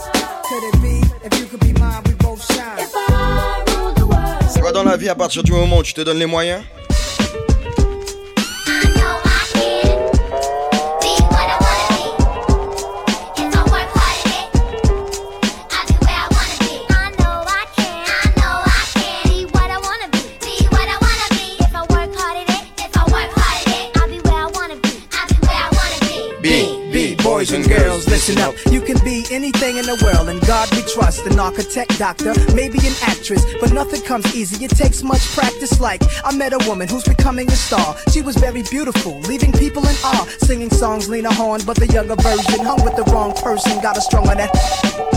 Could 0.49 0.63
it 0.69 0.81
be? 0.81 0.95
If 1.27 1.39
you 1.39 1.45
could 1.45 1.59
be 1.59 1.73
mine, 1.79 2.03
we 2.07 2.13
both 2.13 2.41
shine? 2.53 2.79
If 2.79 2.93
I 2.95 3.63
rule 3.71 3.93
the 3.93 4.05
world. 4.05 4.49
c'est 4.49 4.61
quoi 4.61 4.71
dans 4.71 4.83
la 4.83 4.97
vie 4.97 5.09
à 5.09 5.15
partir 5.15 5.43
du 5.43 5.51
moment 5.51 5.77
où 5.79 5.83
tu 5.83 5.93
te 5.93 6.01
donnes 6.01 6.19
les 6.19 6.25
moyens 6.25 6.63
listen 28.27 28.43
up. 28.43 28.55
You 28.73 28.81
can 28.81 29.03
be 29.03 29.25
anything 29.31 29.77
in 29.77 29.85
the 29.85 29.99
world, 30.03 30.29
and 30.29 30.39
God 30.41 30.69
we 30.71 30.81
trust. 30.81 31.25
An 31.25 31.39
architect, 31.39 31.97
doctor, 31.97 32.33
maybe 32.53 32.79
an 32.79 32.93
actress, 33.01 33.43
but 33.59 33.71
nothing 33.71 34.01
comes 34.01 34.35
easy. 34.35 34.65
It 34.65 34.71
takes 34.71 35.03
much 35.03 35.21
practice. 35.33 35.79
Like 35.79 36.01
I 36.23 36.35
met 36.35 36.53
a 36.53 36.59
woman 36.67 36.87
who's 36.87 37.03
becoming 37.03 37.47
a 37.47 37.55
star. 37.55 37.95
She 38.11 38.21
was 38.21 38.35
very 38.37 38.63
beautiful, 38.63 39.19
leaving 39.21 39.51
people 39.51 39.83
in 39.87 39.95
awe. 40.03 40.27
Singing 40.39 40.69
songs, 40.69 41.09
Lena 41.09 41.33
Horne, 41.33 41.61
but 41.65 41.77
the 41.77 41.87
younger 41.87 42.15
version 42.15 42.65
hung 42.65 42.83
with 42.83 42.95
the 42.95 43.03
wrong 43.11 43.33
person. 43.33 43.81
Got 43.81 43.97
a 43.97 44.01
strong 44.01 44.27
on. 44.27 45.16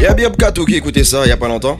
Il 0.00 0.04
y 0.04 0.06
a 0.06 0.14
bien 0.14 0.30
Kato 0.30 0.64
qui 0.64 0.76
écoutait 0.76 1.04
ça 1.04 1.26
il 1.26 1.28
y 1.28 1.32
a 1.32 1.36
pas 1.36 1.46
longtemps. 1.46 1.76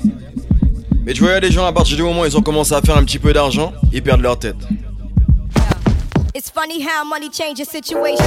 Mais 1.06 1.14
tu 1.14 1.22
vois, 1.22 1.30
il 1.30 1.34
y 1.34 1.36
a 1.38 1.40
des 1.40 1.50
gens 1.50 1.64
à 1.64 1.72
partir 1.72 1.96
du 1.96 2.02
moment 2.02 2.20
où 2.20 2.26
ils 2.26 2.36
ont 2.36 2.42
commencé 2.42 2.74
à 2.74 2.82
faire 2.82 2.98
un 2.98 3.04
petit 3.04 3.18
peu 3.18 3.32
d'argent, 3.32 3.72
ils 3.94 4.02
perdent 4.02 4.20
leur 4.20 4.38
tête. 4.38 4.58
It's 6.34 6.50
funny 6.50 6.82
how 6.82 7.02
money 7.08 7.30
changes 7.32 7.66
situation. 7.66 8.22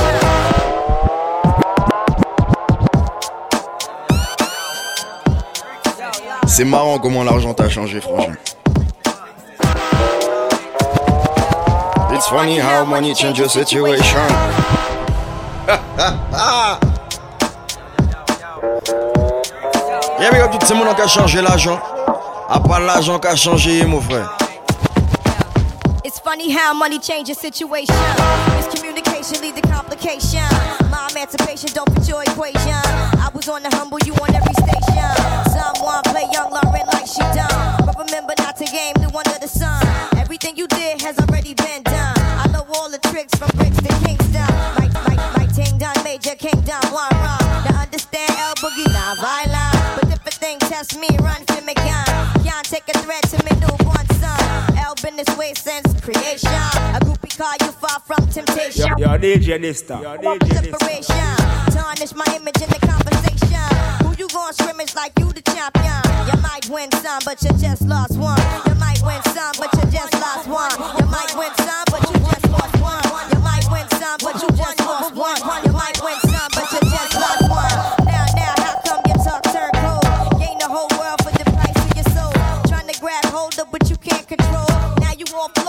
C'est 6.48 6.66
marrant 6.66 6.98
comment 6.98 7.24
l'argent 7.24 7.54
t'a 7.54 7.70
changé, 7.70 8.02
franchement. 8.02 8.34
It's 12.12 12.28
funny 12.28 12.60
how 12.60 12.84
money 12.84 13.14
changes 13.14 13.48
situation. 13.48 14.22
Tout 20.24 20.64
a. 24.12 24.30
It's 26.06 26.20
funny 26.20 26.50
how 26.50 26.74
money 26.74 26.98
changes 26.98 27.38
situation. 27.38 27.94
Miscommunication 28.56 29.42
lead 29.42 29.56
to 29.58 29.62
complication. 29.68 30.48
My 30.90 31.10
emancipation 31.12 31.72
don't 31.74 31.92
fit 31.94 32.08
your 32.08 32.24
equation. 32.24 32.80
I 33.20 33.30
was 33.34 33.50
on 33.50 33.64
the 33.64 33.70
humble, 33.76 34.00
you 34.06 34.14
on 34.14 34.34
every 34.34 34.54
station. 34.54 35.12
Someone 35.52 36.02
play 36.04 36.26
young 36.32 36.52
Lauryn 36.52 36.88
like 36.94 37.06
she 37.06 37.20
done. 37.36 37.84
But 37.86 38.00
remember 38.00 38.34
not 38.38 38.56
to 38.58 38.66
game 38.66 38.96
new 39.00 39.12
under 39.12 39.40
the 39.40 39.48
sun. 39.50 39.84
Everything 40.16 40.56
you 40.56 40.68
did 40.68 41.02
has 41.02 41.20
already 41.20 41.54
been 41.54 41.84
done. 41.84 42.16
I 42.40 42.48
know 42.54 42.66
all 42.76 42.90
the 42.90 43.00
tricks 43.12 43.36
from 43.36 43.50
bricks 43.58 43.76
to 43.76 43.92
Kingston. 44.06 44.48
My, 44.80 44.88
my, 45.04 45.16
my 45.36 45.46
ting 45.48 45.78
done, 45.78 46.02
major 46.06 46.36
kingdom, 46.36 46.80
one 46.96 47.12
run. 47.12 47.44
Now 47.68 47.82
understand 47.84 48.32
El 48.40 48.56
Boogie, 48.64 48.88
not 48.88 49.18
violent. 49.20 50.13
But 50.44 50.50
if 50.50 50.56
a 50.56 50.60
thing 50.60 50.60
test 50.60 51.00
me, 51.00 51.08
run 51.22 51.42
for 51.46 51.62
me 51.64 51.74
gun. 51.74 52.44
Can't 52.44 52.66
take 52.68 52.84
a 52.90 52.98
threat 53.00 53.24
to 53.32 53.40
me 53.46 53.52
newborn 53.62 54.08
son. 54.20 54.78
El 54.78 54.96
been 55.02 55.16
this 55.16 55.38
way 55.38 55.54
since 55.54 55.88
creation. 56.02 56.52
A 56.52 57.00
groupie 57.00 57.38
call 57.38 57.56
you 57.62 57.72
far 57.72 58.00
from 58.02 58.28
temptation. 58.28 58.88
Yo, 58.98 59.14
yo, 59.14 59.18
DJ 59.18 59.60
Dysta. 59.60 60.02
Yo, 60.02 60.18
DJ 60.18 60.40
Dysta. 60.40 60.80
Separation. 60.80 61.36
Tarnish 61.72 62.16
my 62.16 62.28
image 62.36 62.60
in 62.62 62.70
the 62.70 62.80
conversation. 62.84 64.06
Who 64.06 64.16
you 64.18 64.28
gon' 64.30 64.54
scrimmage 64.54 64.94
like 64.96 65.18
you 65.20 65.32
the 65.32 65.42
champion? 65.42 66.02
You 66.28 66.42
might 66.42 66.68
win 66.70 66.92
some, 67.00 67.22
but 67.24 67.42
you 67.44 67.50
just 67.58 67.84
lost 67.84 68.18
one. 68.18 68.40
You 68.68 68.76
might 68.76 69.02
win 69.04 69.22
some, 69.32 69.54
but 69.58 69.72
you 69.80 69.92
just 69.92 70.14
lost 70.20 70.48
one. 70.48 70.76
You 71.00 71.08
might 71.08 71.34
win 71.40 71.54
some, 71.56 71.86
but 71.88 72.04
you 72.10 72.20
just 72.20 72.50
lost 72.52 72.76
one. 72.84 73.04
You 73.32 73.40
might 73.40 73.66
win 73.72 73.88
some, 73.96 74.18
but 74.20 74.36
you 74.42 74.50
just 74.58 74.80
lost 74.80 75.16
one. 75.16 75.40
You 75.64 75.72
might 75.72 76.00
win 76.04 76.23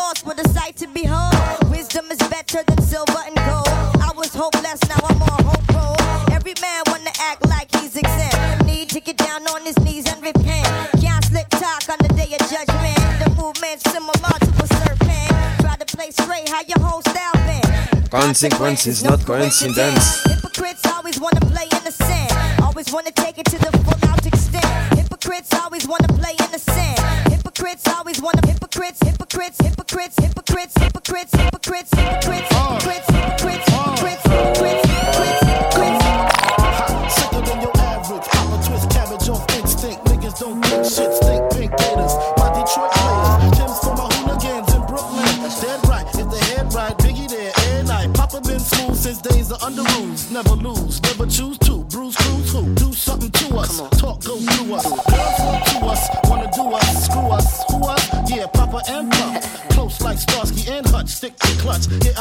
lost 0.04 0.26
with 0.26 0.38
a 0.44 0.48
sight 0.50 0.76
to 0.76 0.86
behold. 0.88 1.34
Wisdom 1.70 2.04
is 2.10 2.20
better 2.28 2.60
than 2.68 2.80
silver 2.82 3.20
and 3.28 3.36
gold. 3.48 3.68
I 4.08 4.10
was 4.20 4.32
hopeless, 4.34 4.80
now 4.92 5.00
I'm 5.10 5.22
on 5.32 5.40
hope 5.50 5.68
roll. 5.76 5.96
Every 6.36 6.54
man 6.60 6.82
wanna 6.92 7.14
act 7.30 7.40
like 7.54 7.68
he's 7.76 7.96
exempt. 7.96 8.66
Need 8.66 8.88
to 8.90 9.00
get 9.00 9.16
down 9.16 9.42
on 9.54 9.62
his 9.68 9.78
knees 9.84 10.06
and 10.12 10.20
repent. 10.22 10.68
Can't 11.04 11.24
slick 11.30 11.48
talk 11.62 11.82
on 11.94 11.98
the 12.06 12.12
day 12.20 12.30
of 12.36 12.42
judgment. 12.54 13.00
The 13.22 13.28
movement's 13.40 13.84
similar 13.94 14.36
to 14.46 14.50
a 14.64 14.68
serpent. 14.80 15.30
Try 15.64 15.74
to 15.82 15.88
play 15.96 16.10
straight, 16.10 16.48
how 16.54 16.62
your 16.70 16.80
whole 16.86 17.02
style 17.10 17.38
been. 17.48 17.66
Consequences, 18.10 19.02
not 19.08 19.24
coincidence. 19.24 20.06
Hypocrites 20.28 20.84
always 20.94 21.18
wanna 21.18 21.44
play 21.52 21.66
innocent. 21.78 22.30
Always 22.66 22.92
wanna 22.92 23.14
take 23.24 23.38
it 23.38 23.46
to 23.52 23.58
the 23.58 23.70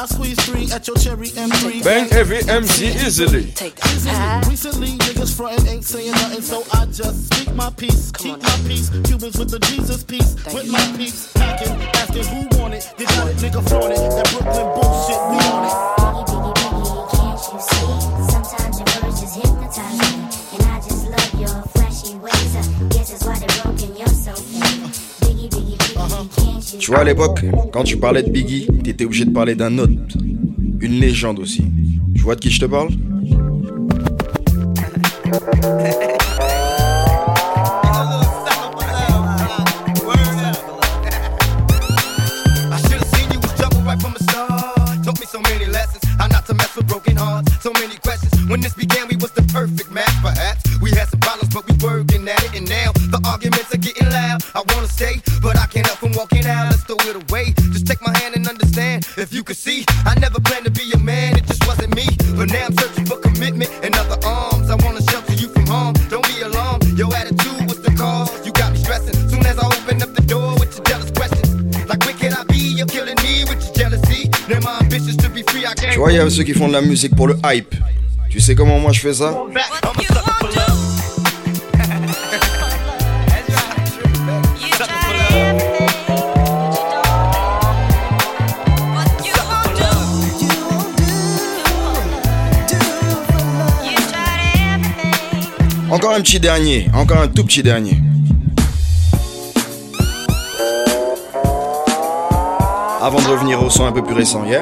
I 0.03 0.05
squeeze 0.05 0.45
three 0.45 0.69
at 0.69 0.85
your 0.85 0.97
cherry 0.97 1.27
M3. 1.27 1.81
Bang 1.81 2.11
every 2.11 2.39
MG 2.39 2.93
easily. 3.05 3.53
Easily. 3.53 4.49
Recently, 4.49 4.97
niggas 4.97 5.33
frontin' 5.33 5.65
ain't 5.65 5.85
saying 5.85 6.11
nothing, 6.11 6.41
so 6.41 6.61
I 6.73 6.87
just 6.87 7.33
speak 7.33 7.55
my 7.55 7.69
peace, 7.69 8.11
keep 8.11 8.37
my 8.43 8.59
peace. 8.67 8.89
Cubans 9.05 9.39
with 9.39 9.49
the 9.49 9.59
Jesus 9.59 10.03
peace, 10.03 10.35
with 10.53 10.69
my 10.69 10.93
peeps 10.97 11.31
packing, 11.31 11.81
asking 11.95 12.25
who 12.25 12.61
want 12.61 12.73
it. 12.73 12.93
You 12.99 13.05
got 13.05 13.29
it, 13.29 13.37
nigga, 13.37 13.65
flaunt 13.69 13.93
it. 13.93 13.99
That 13.99 14.29
Brooklyn 14.29 14.67
bullshit, 14.75 15.21
we 15.29 15.37
on 15.47 15.63
it. 18.27 18.32
Tu 26.83 26.91
vois, 26.91 26.99
à 26.99 27.03
l'époque, 27.05 27.39
quand 27.71 27.85
tu 27.85 27.95
parlais 27.95 28.21
de 28.23 28.29
Biggie, 28.29 28.67
t'étais 28.83 29.05
obligé 29.05 29.23
de 29.23 29.31
parler 29.31 29.55
d'un 29.55 29.77
autre. 29.77 30.17
Une 30.81 30.99
légende 30.99 31.39
aussi. 31.39 31.63
Tu 32.13 32.21
vois 32.21 32.35
de 32.35 32.41
qui 32.41 32.49
je 32.49 32.59
te 32.59 32.65
parle? 32.65 32.89
Ceux 76.33 76.43
qui 76.43 76.53
font 76.53 76.67
de 76.67 76.73
la 76.73 76.81
musique 76.81 77.15
pour 77.15 77.27
le 77.27 77.37
hype. 77.45 77.75
Tu 78.29 78.39
sais 78.39 78.55
comment 78.55 78.79
moi 78.79 78.91
je 78.91 78.99
fais 78.99 79.13
ça? 79.13 79.35
Encore 95.91 96.13
un 96.13 96.21
petit 96.21 96.39
dernier, 96.39 96.89
encore 96.95 97.19
un 97.19 97.27
tout 97.27 97.45
petit 97.45 97.61
dernier. 97.61 97.99
Avant 102.99 103.21
de 103.21 103.27
revenir 103.27 103.61
au 103.61 103.69
son 103.69 103.85
un 103.85 103.91
peu 103.91 104.01
plus 104.01 104.15
récent, 104.15 104.43
yeah? 104.45 104.61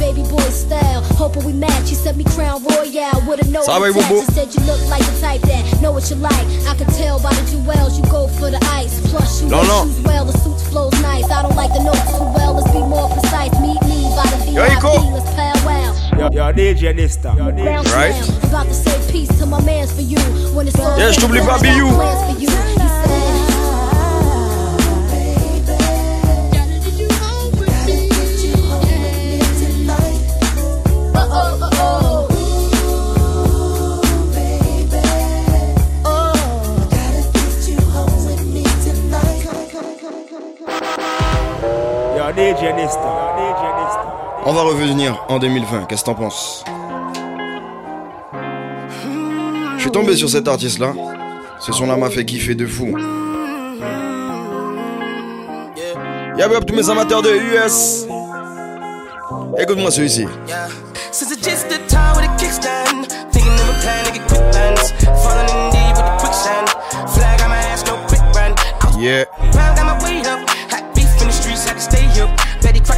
Baby 0.00 0.22
boy 0.28 0.40
style. 0.50 1.02
Hoping 1.18 1.44
we 1.44 1.52
match. 1.52 1.90
You 1.90 1.96
sent 1.96 2.16
me 2.16 2.24
crown 2.24 2.62
royale 2.64 3.22
with 3.28 3.44
a 3.46 3.50
no 3.50 3.60
Ça 3.62 3.78
va. 3.78 3.90
Bobo? 3.92 4.16
You 4.20 4.24
said 4.34 4.54
you 4.54 4.60
look 4.66 4.80
like 4.88 5.04
the 5.04 5.20
type 5.20 5.40
that 5.42 5.80
know 5.82 5.92
what 5.92 6.08
you 6.10 6.16
like. 6.16 6.46
I 6.66 6.74
could 6.76 6.88
tell 6.94 7.18
by 7.20 7.30
the 7.34 7.42
jewels 7.50 7.98
you 7.98 8.04
go 8.10 8.28
for 8.28 8.50
the 8.50 8.58
ice. 8.72 9.00
Plus 9.10 9.42
you 9.42 9.48
No, 9.48 9.62
no. 9.62 9.84
shoes 9.84 10.00
well, 10.02 10.24
the 10.24 10.36
suits 10.38 10.62
flows 10.68 10.92
nice. 11.02 11.30
I 11.30 11.42
don't 11.42 11.56
like 11.56 11.72
the 11.72 11.82
notes 11.82 12.02
too 12.16 12.24
well. 12.34 12.54
Let's 12.54 12.70
be 12.72 12.78
more 12.80 13.08
precise. 13.10 13.52
Meet 13.60 13.82
me 13.86 14.08
by 14.16 14.26
the 14.30 14.52
Yo, 14.52 14.62
VIP. 14.64 14.78
Iko. 14.78 15.12
Let's 15.12 15.30
powwow. 15.34 15.94
Yo, 16.18 16.28
yo, 16.32 16.52
DJ 16.52 16.94
Dysta. 16.94 17.36
Yo, 17.36 17.50
Ground 17.50 17.86
DJ 17.86 17.94
Right. 17.94 18.14
slam. 18.24 18.38
About 18.50 18.66
to 18.68 18.74
say 18.74 19.12
peace 19.12 19.28
to 19.38 19.46
my 19.46 19.60
mans 19.62 19.92
for 19.92 20.02
you. 20.02 20.18
When 20.54 20.66
it's 20.68 20.78
all 20.78 20.98
Yeah, 20.98 21.10
je 21.12 21.20
t'oublie 21.20 21.40
pas, 21.40 21.58
I 21.60 21.62
got 21.62 21.62
Biou. 21.62 21.88
plans 21.94 22.29
you. 22.29 22.29
On 44.50 44.52
va 44.52 44.62
revenir 44.62 45.24
en 45.28 45.38
2020, 45.38 45.84
qu'est-ce 45.84 46.00
que 46.00 46.06
t'en 46.06 46.16
penses? 46.16 46.64
Je 49.76 49.80
suis 49.80 49.92
tombé 49.92 50.16
sur 50.16 50.28
cet 50.28 50.48
artiste-là. 50.48 50.92
Ce 51.60 51.72
son-là 51.72 51.96
m'a 51.96 52.10
fait 52.10 52.24
kiffer 52.24 52.56
de 52.56 52.66
fou. 52.66 52.92
Y'a 56.36 56.48
yeah, 56.48 56.60
tous 56.66 56.74
mes 56.74 56.90
amateurs 56.90 57.22
de 57.22 57.30
US. 57.30 58.08
Écoute-moi 59.56 59.92
celui-ci. 59.92 60.26
Yeah. 68.98 69.26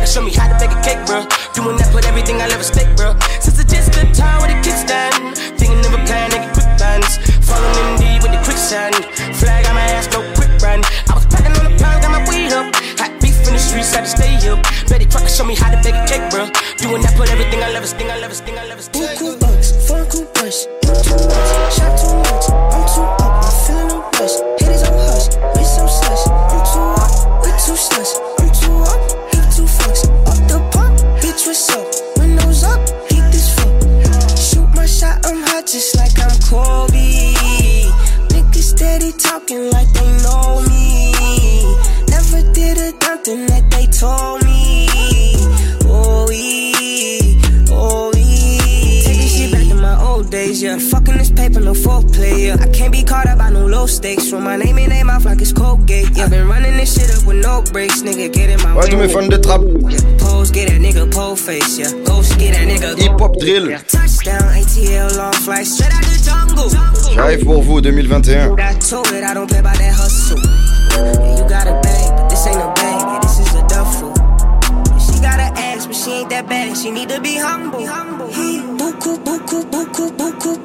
Crocker 0.02 0.14
show 0.18 0.22
me 0.22 0.34
how 0.34 0.50
to 0.50 0.58
bake 0.58 0.74
a 0.74 0.82
cake, 0.82 1.06
bro. 1.06 1.22
Doing 1.54 1.78
that, 1.78 1.94
put 1.94 2.02
everything 2.06 2.42
I 2.42 2.50
love 2.50 2.58
at 2.58 2.66
stake, 2.66 2.90
bro. 2.98 3.14
Since 3.38 3.62
I 3.62 3.64
just 3.70 3.94
the 3.94 4.02
time 4.10 4.42
with 4.42 4.50
a 4.50 4.58
kickstand. 4.58 5.14
Thinking 5.54 5.78
of 5.78 5.94
a 5.94 6.02
plan 6.10 6.30
get 6.34 6.50
quick 6.50 6.66
bands. 6.74 7.22
Falling 7.46 7.70
in 7.78 7.88
deep 8.02 8.18
with 8.18 8.34
the 8.34 8.42
quicksand. 8.42 8.98
Flag 9.38 9.62
on 9.70 9.78
my 9.78 9.86
ass, 9.94 10.10
no 10.10 10.26
quick 10.34 10.50
run. 10.58 10.82
I 11.06 11.14
was 11.14 11.26
packing 11.30 11.54
on 11.54 11.70
the 11.70 11.74
pound, 11.78 12.02
got 12.02 12.10
my 12.10 12.22
weight 12.26 12.50
up. 12.50 12.74
Hot 12.98 13.14
beef 13.22 13.38
in 13.46 13.54
the 13.54 13.62
streets, 13.62 13.94
had 13.94 14.02
to 14.02 14.10
stay 14.10 14.34
here. 14.42 14.58
Betty 14.90 15.06
Crocker 15.06 15.30
show 15.30 15.46
me 15.46 15.54
how 15.54 15.70
to 15.70 15.78
bake 15.86 15.94
a 15.94 16.02
cake, 16.10 16.26
bro. 16.34 16.50
Doing 16.82 17.02
that, 17.06 17.14
put 17.14 17.30
everything 17.30 17.62
I 17.62 17.70
love 17.70 17.86
at 17.86 17.94
sting, 17.94 18.10
I 18.10 18.18
love 18.18 18.34
it, 18.34 18.42
sting, 18.42 18.58
I 18.58 18.66
love 18.66 18.82
it, 18.82 18.90
sting. 18.90 19.06
Buku 19.06 19.38
bucks, 19.38 19.70
four 19.86 20.02
cool 20.10 20.26
brush. 20.34 20.66
You 20.82 20.98
too 20.98 21.14
much, 21.30 21.78
shot 21.78 21.94
too 21.94 22.10
much. 22.26 22.50
I'm 22.50 22.82
too 22.90 23.06
up, 23.22 23.38
not 23.38 23.54
feeling 23.62 23.86
no 23.86 24.02
rush. 24.18 24.34
Haters 24.58 24.82
on 24.82 24.98
hush, 24.98 25.30
we 25.54 25.62
some 25.62 25.86
slush. 25.86 26.26
I'm 26.26 26.58
too 26.66 26.90
up, 26.98 27.14
we 27.46 27.54
too 27.54 27.78
slush. 27.78 28.31
Stakes. 53.92 54.32
My 54.32 54.56
name 54.56 54.78
in 54.78 54.90
their 54.90 55.04
mouth 55.04 55.24
like 55.24 55.40
it's 55.40 55.52
Colgate. 55.52 56.10
Yeah, 56.16 56.28
been 56.28 56.48
running 56.48 56.76
this 56.76 56.94
shit 56.94 57.10
up 57.14 57.26
with 57.26 57.42
no 57.44 57.62
breaks, 57.72 58.02
nigga. 58.02 58.32
Get 58.32 58.50
in 58.50 58.60
my 58.62 58.80
tous 58.86 58.96
mes 58.96 59.12
fans 59.12 59.28
de 59.28 59.38
trap. 59.38 59.60
Pose, 60.18 60.50
get 60.50 60.68
that 60.68 60.80
nigga 60.80 61.10
pole 61.12 61.36
face, 61.36 61.78
yeah. 61.78 61.92
Ghost, 62.04 62.38
get 62.38 62.54
that 62.54 62.66
nigga. 62.66 62.98
Hip 62.98 63.20
hop 63.20 63.38
drill. 63.38 63.66
Touchdown, 63.86 64.42
ATL, 64.56 65.16
long 65.16 65.32
flight, 65.44 65.66
straight 65.66 65.92
out 65.92 66.02
the 66.02 66.16
jungle. 66.24 66.68
J'arrive 67.14 67.44
pour 67.44 67.62
vous 67.62 67.80
2021. 67.80 68.56
Got 68.56 68.80
told 68.80 69.06
it, 69.12 69.22
I 69.22 69.34
don't 69.34 69.48
play 69.48 69.60
by 69.60 69.76
that 69.76 69.94
hustle. 69.94 70.38
Yeah, 70.40 71.36
you 71.36 71.48
got 71.48 71.66
a 71.66 71.78
bag, 71.82 72.16
but 72.16 72.28
this 72.30 72.46
ain't 72.46 72.56
no 72.56 72.72
bag, 72.74 73.00
yeah, 73.00 73.20
this 73.20 73.38
is 73.38 73.54
a 73.54 73.62
duffel. 73.68 74.14
She 74.98 75.20
got 75.20 75.38
an 75.38 75.52
ass, 75.56 75.86
but 75.86 75.96
she 75.96 76.10
ain't 76.12 76.30
that 76.30 76.48
bad, 76.48 76.76
she 76.76 76.90
need 76.90 77.08
to 77.10 77.20
be 77.20 77.36
humble. 77.36 77.80
He 78.28 78.60
buku, 78.80 79.18
buku, 79.24 79.62
buku, 79.70 80.10
buku, 80.16 80.61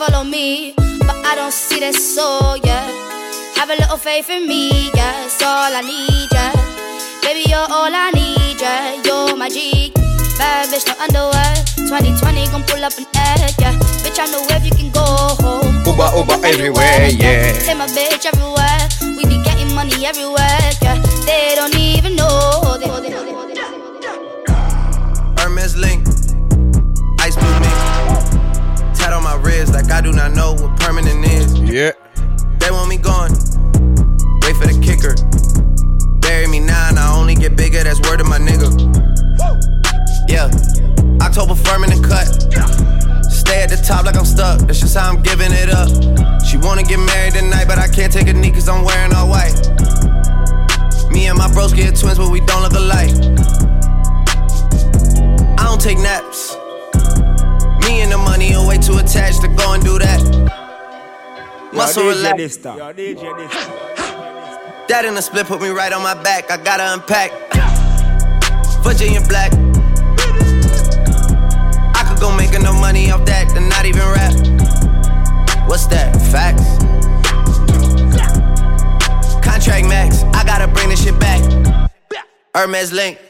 follow 0.00 0.24
me, 0.24 0.72
but 0.76 1.16
I 1.26 1.34
don't 1.34 1.52
see 1.52 1.80
that 1.80 1.94
soul, 1.94 2.56
yeah. 2.64 3.09
Have 3.60 3.68
a 3.68 3.74
little 3.74 3.98
faith 3.98 4.30
in 4.30 4.48
me, 4.48 4.90
yeah. 4.94 5.26
It's 5.26 5.42
all 5.42 5.68
I 5.68 5.82
need, 5.82 6.32
yeah. 6.32 6.50
Baby, 7.20 7.44
you're 7.46 7.58
all 7.58 7.92
I 7.92 8.10
need, 8.14 8.58
yeah. 8.58 8.94
You're 9.04 9.36
my 9.36 9.50
G. 9.50 9.92
Bad 10.38 10.72
bitch, 10.72 10.88
no 10.88 10.96
underwear. 10.96 11.52
2020 11.76 12.48
gon' 12.52 12.64
pull 12.64 12.82
up 12.82 12.96
an 12.96 13.04
egg, 13.14 13.52
yeah. 13.60 13.76
Bitch, 14.00 14.16
I 14.18 14.32
know 14.32 14.40
where 14.48 14.64
you 14.64 14.70
can 14.70 14.88
go 14.90 15.04
home. 15.44 15.76
Uber, 15.84 16.08
Uber 16.16 16.40
everywhere, 16.42 17.10
yeah. 17.12 17.52
Take 17.52 17.76
my 17.76 17.86
bitch 17.88 18.24
everywhere. 18.24 18.80
We 19.14 19.28
be 19.28 19.36
getting 19.44 19.74
money 19.74 20.06
everywhere, 20.06 20.72
yeah. 20.80 20.96
They 21.28 21.52
don't 21.54 21.76
even 21.76 22.16
know. 22.16 22.78
They, 22.80 22.88
they, 22.88 23.12
they, 23.12 23.28
Hermes 25.36 25.76
link, 25.76 26.08
ice 27.20 27.36
blue 27.36 27.60
mink. 27.60 27.76
Tat 28.96 29.12
on 29.12 29.22
my 29.22 29.36
wrist 29.44 29.74
like 29.74 29.90
I 29.90 30.00
do 30.00 30.12
not 30.12 30.32
know 30.32 30.54
what 30.54 30.80
permanent 30.80 31.26
is. 31.26 31.60
Yeah. 31.60 31.92
They 32.58 32.70
want 32.70 32.88
me 32.88 32.98
gone. 32.98 33.49
Wait 34.50 34.56
for 34.56 34.66
the 34.66 34.80
kicker. 34.82 35.14
Bury 36.18 36.48
me 36.48 36.58
now 36.58 36.88
and 36.88 36.98
I 36.98 37.16
only 37.16 37.36
get 37.36 37.54
bigger. 37.54 37.84
That's 37.84 38.00
word 38.00 38.20
of 38.20 38.26
my 38.26 38.38
nigga. 38.38 38.66
Yeah. 40.26 40.50
October 41.22 41.54
firm 41.54 41.84
in 41.84 41.90
the 41.90 42.02
cut. 42.02 42.26
Stay 43.30 43.62
at 43.62 43.70
the 43.70 43.76
top 43.76 44.06
like 44.06 44.16
I'm 44.16 44.24
stuck. 44.24 44.58
That's 44.66 44.80
just 44.80 44.96
how 44.96 45.08
I'm 45.08 45.22
giving 45.22 45.52
it 45.52 45.70
up. 45.70 45.86
She 46.42 46.56
wanna 46.56 46.82
get 46.82 46.98
married 46.98 47.34
tonight, 47.34 47.66
but 47.68 47.78
I 47.78 47.86
can't 47.86 48.12
take 48.12 48.26
a 48.26 48.32
knee 48.32 48.50
cause 48.50 48.68
I'm 48.68 48.82
wearing 48.84 49.14
all 49.14 49.28
white. 49.28 49.54
Me 51.12 51.28
and 51.28 51.38
my 51.38 51.46
bros 51.52 51.72
get 51.72 51.94
twins, 51.94 52.18
but 52.18 52.28
we 52.28 52.40
don't 52.40 52.62
look 52.62 52.74
alike. 52.74 53.14
I 55.54 55.62
don't 55.62 55.80
take 55.80 55.98
naps. 55.98 56.56
Me 57.86 58.02
and 58.02 58.10
the 58.10 58.18
money 58.18 58.52
are 58.56 58.66
way 58.66 58.78
too 58.78 58.98
attached 58.98 59.42
to 59.42 59.48
go 59.54 59.74
and 59.74 59.84
do 59.84 59.96
that. 60.00 60.18
Muscle 61.72 62.02
relax. 62.02 62.58
That 64.90 65.04
in 65.04 65.14
the 65.14 65.22
split 65.22 65.46
put 65.46 65.62
me 65.62 65.68
right 65.68 65.92
on 65.92 66.02
my 66.02 66.20
back. 66.20 66.50
I 66.50 66.56
gotta 66.56 66.94
unpack. 66.94 67.30
Virginia 68.82 69.20
black. 69.20 69.52
I 71.94 72.02
could 72.08 72.18
go 72.18 72.36
make 72.36 72.52
enough 72.54 72.74
money 72.80 73.08
off 73.12 73.24
that 73.26 73.54
than 73.54 73.68
not 73.68 73.86
even 73.86 74.02
rap. 74.02 74.34
What's 75.68 75.86
that? 75.94 76.10
Facts. 76.34 76.66
Contract 79.46 79.86
max. 79.86 80.24
I 80.34 80.42
gotta 80.44 80.66
bring 80.66 80.88
this 80.88 81.04
shit 81.04 81.16
back. 81.20 81.40
Hermes 82.52 82.92
link. 82.92 83.20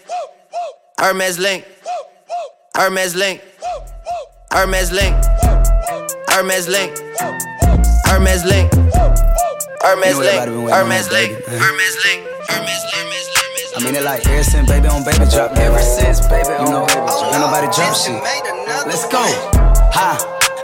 Hermes 0.98 1.38
link. 1.38 1.66
Hermes 2.74 3.14
link. 3.14 3.42
Hermes 4.50 4.92
link. 4.92 5.12
Hermes 6.26 6.68
link. 6.68 6.96
Hermes 8.06 8.44
link. 8.46 8.72
Hermes 8.72 8.80
You 9.40 9.49
know 9.82 9.96
what 9.96 10.26
link. 10.26 10.28
everybody 10.28 10.50
been 10.50 10.62
waiting 10.64 10.80
on, 10.80 10.86
Hermes 10.86 11.10
link. 11.12 11.46
baby. 11.46 11.58
Hermes 11.58 11.96
link. 12.04 12.26
I 13.76 13.84
mean 13.84 13.94
it 13.94 14.02
like 14.02 14.26
ever 14.26 14.42
since 14.44 14.68
baby 14.68 14.88
on 14.88 15.04
baby 15.04 15.24
drop. 15.30 15.56
Ever 15.56 15.80
since 15.80 16.20
baby 16.28 16.48
on 16.50 16.86
baby 16.86 16.94
drop. 16.94 17.32
Ain't 17.32 17.40
nobody 17.40 17.66
drop 17.74 17.96
shit. 17.96 18.20
Let's 18.86 19.06
go. 19.06 19.22
Ha. 19.94 20.39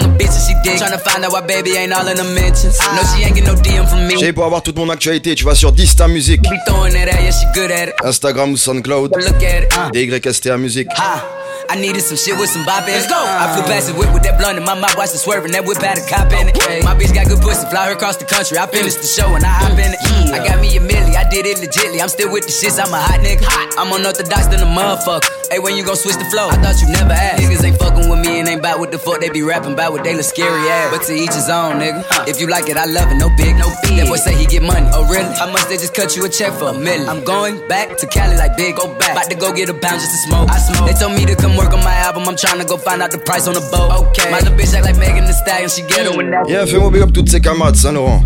the 0.00 0.08
bitch 0.18 0.34
and 0.34 0.44
she 0.46 0.54
dig. 0.64 0.80
Tryna 0.80 1.00
find 1.00 1.24
out 1.24 1.32
why 1.32 1.40
baby 1.42 1.76
ain't 1.76 1.92
all 1.92 2.06
in 2.08 2.16
the 2.16 2.24
mentions. 2.24 2.78
No, 2.80 3.02
she 3.14 3.24
ain't 3.24 3.34
get 3.34 3.44
no 3.44 3.54
DM 3.54 3.86
from 3.88 4.06
me. 4.06 4.16
J'ai 4.18 4.32
pour 4.32 4.44
avoir 4.44 4.62
toute 4.62 4.76
mon 4.76 4.88
actualité, 4.90 5.34
tu 5.34 5.44
vas 5.44 5.54
sur 5.54 5.72
Dysta 5.72 6.08
Music, 6.08 6.42
Be 6.42 6.56
throwing 6.66 6.92
that 6.92 7.08
at, 7.08 7.22
yeah, 7.22 7.30
she 7.30 7.46
good 7.54 7.70
at 7.70 7.88
it. 7.88 7.94
Instagram 8.04 8.52
ou 8.52 8.56
SoundCloud, 8.56 9.14
Look 9.16 9.42
at 9.42 9.64
it. 9.64 9.72
Uh. 9.76 9.90
DYSTA 9.92 10.58
Music. 10.58 10.88
Ha. 10.96 11.36
I 11.70 11.76
needed 11.78 12.02
some 12.02 12.16
shit 12.18 12.34
with 12.34 12.50
some 12.50 12.66
bop 12.66 12.82
in 12.82 12.90
it. 12.90 12.98
Let's 12.98 13.06
go. 13.06 13.14
I 13.14 13.54
flew 13.54 13.62
past 13.62 13.86
the 13.86 13.94
whip 13.94 14.10
with 14.12 14.24
that 14.26 14.34
blunt 14.42 14.58
in 14.58 14.64
my 14.66 14.74
mouth, 14.74 14.96
watched 14.98 15.14
it 15.14 15.22
swerving. 15.22 15.52
That 15.52 15.62
whip 15.64 15.78
had 15.78 16.02
a 16.02 16.04
cop 16.10 16.26
in 16.34 16.50
it. 16.50 16.58
My 16.82 16.98
bitch 16.98 17.14
got 17.14 17.30
good 17.30 17.38
pussy, 17.38 17.62
fly 17.70 17.86
her 17.86 17.94
across 17.94 18.16
the 18.16 18.26
country. 18.26 18.58
I 18.58 18.66
finished 18.66 18.98
the 18.98 19.06
show 19.06 19.30
and 19.38 19.44
I 19.46 19.54
hop 19.54 19.78
in 19.78 19.94
it. 19.94 20.00
I 20.34 20.42
got 20.42 20.58
me 20.58 20.74
a 20.74 20.80
milli, 20.82 21.14
I 21.14 21.30
did 21.30 21.46
it 21.46 21.62
legitly. 21.62 22.02
I'm 22.02 22.10
still 22.10 22.26
with 22.32 22.42
the 22.42 22.50
shits, 22.50 22.74
I'm 22.82 22.90
a 22.90 22.98
hot 22.98 23.22
nigga. 23.22 23.46
I'm 23.78 23.86
unorthodox 23.94 24.50
than 24.50 24.66
a 24.66 24.66
motherfucker. 24.66 25.30
Hey, 25.50 25.60
when 25.60 25.76
you 25.76 25.84
gon' 25.86 25.94
switch 25.94 26.18
the 26.18 26.26
flow? 26.26 26.50
I 26.50 26.58
thought 26.58 26.74
you 26.82 26.90
never 26.90 27.14
asked. 27.14 27.38
Niggas 27.42 27.62
ain't 27.62 27.78
fucking 27.78 28.10
with 28.10 28.18
me 28.18 28.40
and 28.40 28.48
ain't 28.48 28.62
bout 28.62 28.80
what 28.80 28.90
the 28.90 28.98
fuck 28.98 29.20
they 29.20 29.30
be 29.30 29.42
rapping 29.42 29.74
about 29.74 29.89
what 29.92 30.04
they 30.04 30.14
look 30.14 30.24
scary 30.24 30.68
ass. 30.68 30.90
But 30.90 31.06
to 31.06 31.14
each 31.14 31.34
his 31.34 31.48
own, 31.48 31.78
nigga. 31.78 32.04
If 32.28 32.40
you 32.40 32.46
like 32.46 32.68
it, 32.68 32.76
I 32.76 32.86
love 32.86 33.10
it. 33.10 33.16
No 33.16 33.28
big, 33.36 33.56
no 33.56 33.68
big. 33.82 33.98
That 33.98 34.08
boy 34.08 34.16
say 34.16 34.34
he 34.34 34.46
get 34.46 34.62
money. 34.62 34.88
Oh 34.92 35.06
really? 35.08 35.32
How 35.34 35.50
much 35.50 35.66
they 35.68 35.76
just 35.76 35.94
cut 35.94 36.16
you 36.16 36.24
a 36.24 36.28
check 36.28 36.52
for 36.52 36.68
a 36.68 36.72
million? 36.72 37.08
I'm 37.08 37.24
going 37.24 37.66
back 37.68 37.96
to 37.98 38.06
Cali 38.06 38.36
like 38.36 38.56
big. 38.56 38.76
Go 38.76 38.86
back. 38.98 39.12
About 39.12 39.30
to 39.30 39.36
go 39.36 39.52
get 39.52 39.68
a 39.68 39.74
pound 39.74 40.00
just 40.00 40.12
to 40.12 40.20
smoke. 40.28 40.50
I 40.50 40.58
smoke. 40.58 40.86
They 40.88 40.94
told 40.94 41.14
me 41.14 41.26
to 41.26 41.36
come 41.36 41.56
work 41.56 41.72
on 41.72 41.82
my 41.84 41.94
album. 42.06 42.28
I'm 42.28 42.36
trying 42.36 42.60
to 42.60 42.66
go 42.66 42.76
find 42.76 43.02
out 43.02 43.10
the 43.10 43.18
price 43.18 43.46
on 43.46 43.54
the 43.54 43.64
boat. 43.72 43.90
Okay. 44.10 44.30
My 44.30 44.38
little 44.38 44.56
bitch 44.56 44.74
act 44.74 44.84
like 44.86 44.96
Megan 44.96 45.26
Thee 45.26 45.32
Stallion. 45.32 45.68
She 45.68 45.82
get 45.82 46.06
her 46.06 46.16
when 46.16 46.30
that. 46.30 46.48
Yeah, 46.48 46.64
fais-moi 46.64 46.90
big 46.90 47.02
up 47.02 47.12
toutes 47.12 47.28
ces 47.28 47.40
camarades 47.40 47.76
Saint-Laurent. 47.76 48.22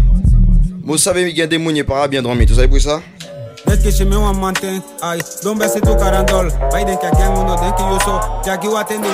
Vous 0.85 0.99
savez, 0.99 1.31
il 1.31 1.37
y 1.37 1.43
a 1.43 1.47
des 1.47 1.59
mouniers 1.59 1.85
para 1.85 2.09
bien 2.09 2.23
dormir. 2.23 2.47
Tu 2.47 2.55
savais 2.55 2.69
pour 2.69 2.81
ça? 2.81 3.01
Desde 3.67 3.97
que 3.97 4.05
me 4.05 4.17
one 4.17 4.39
man 4.39 4.53
thing, 4.53 4.83
ay, 5.03 5.19
don't 5.43 5.59
best 5.59 5.75
tu 5.75 5.97
carandol. 5.97 6.53
Biden 6.71 6.99
que 6.99 7.11
gang 7.17 7.35
uno 7.35 7.57
den 7.57 7.73
que 7.73 7.83
yo 7.83 7.99
so, 8.05 8.21
Jackie 8.45 8.69
Watten 8.69 9.01
de 9.01 9.09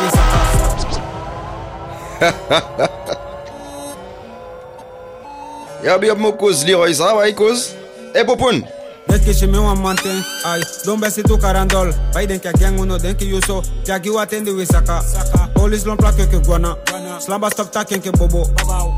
Yeah, 5.82 5.96
big 5.96 6.10
up 6.10 6.18
mon 6.18 6.32
cause 6.32 6.62
Leroy, 6.64 6.92
ça 6.92 7.14
va, 7.14 7.32
cause? 7.32 7.74
Eh, 8.14 8.22
Popoun! 8.24 8.62
Desde 9.08 9.34
que 9.40 9.46
me 9.46 9.58
one 9.58 9.80
man 9.82 9.96
thing, 9.96 10.22
ay, 10.44 10.60
don't 10.84 11.00
best 11.00 11.20
tu. 11.26 11.38
Biden 12.14 12.38
que 12.38 12.50
uno 12.78 12.98
den 12.98 13.16
que 13.16 13.26
yo 13.26 13.40
so, 13.40 13.62
Jackie 13.84 14.10
Watten 14.10 14.44
de 14.44 14.52
Wisaka. 14.52 15.02
Police 15.61 15.84
l'on 15.84 15.96
plaque 15.96 16.16
que 16.16 16.36
guana. 16.38 16.74
Slamba 17.20 17.50
stop 17.50 17.70
taken 17.70 18.00
que 18.00 18.11
bobo. 18.11 18.44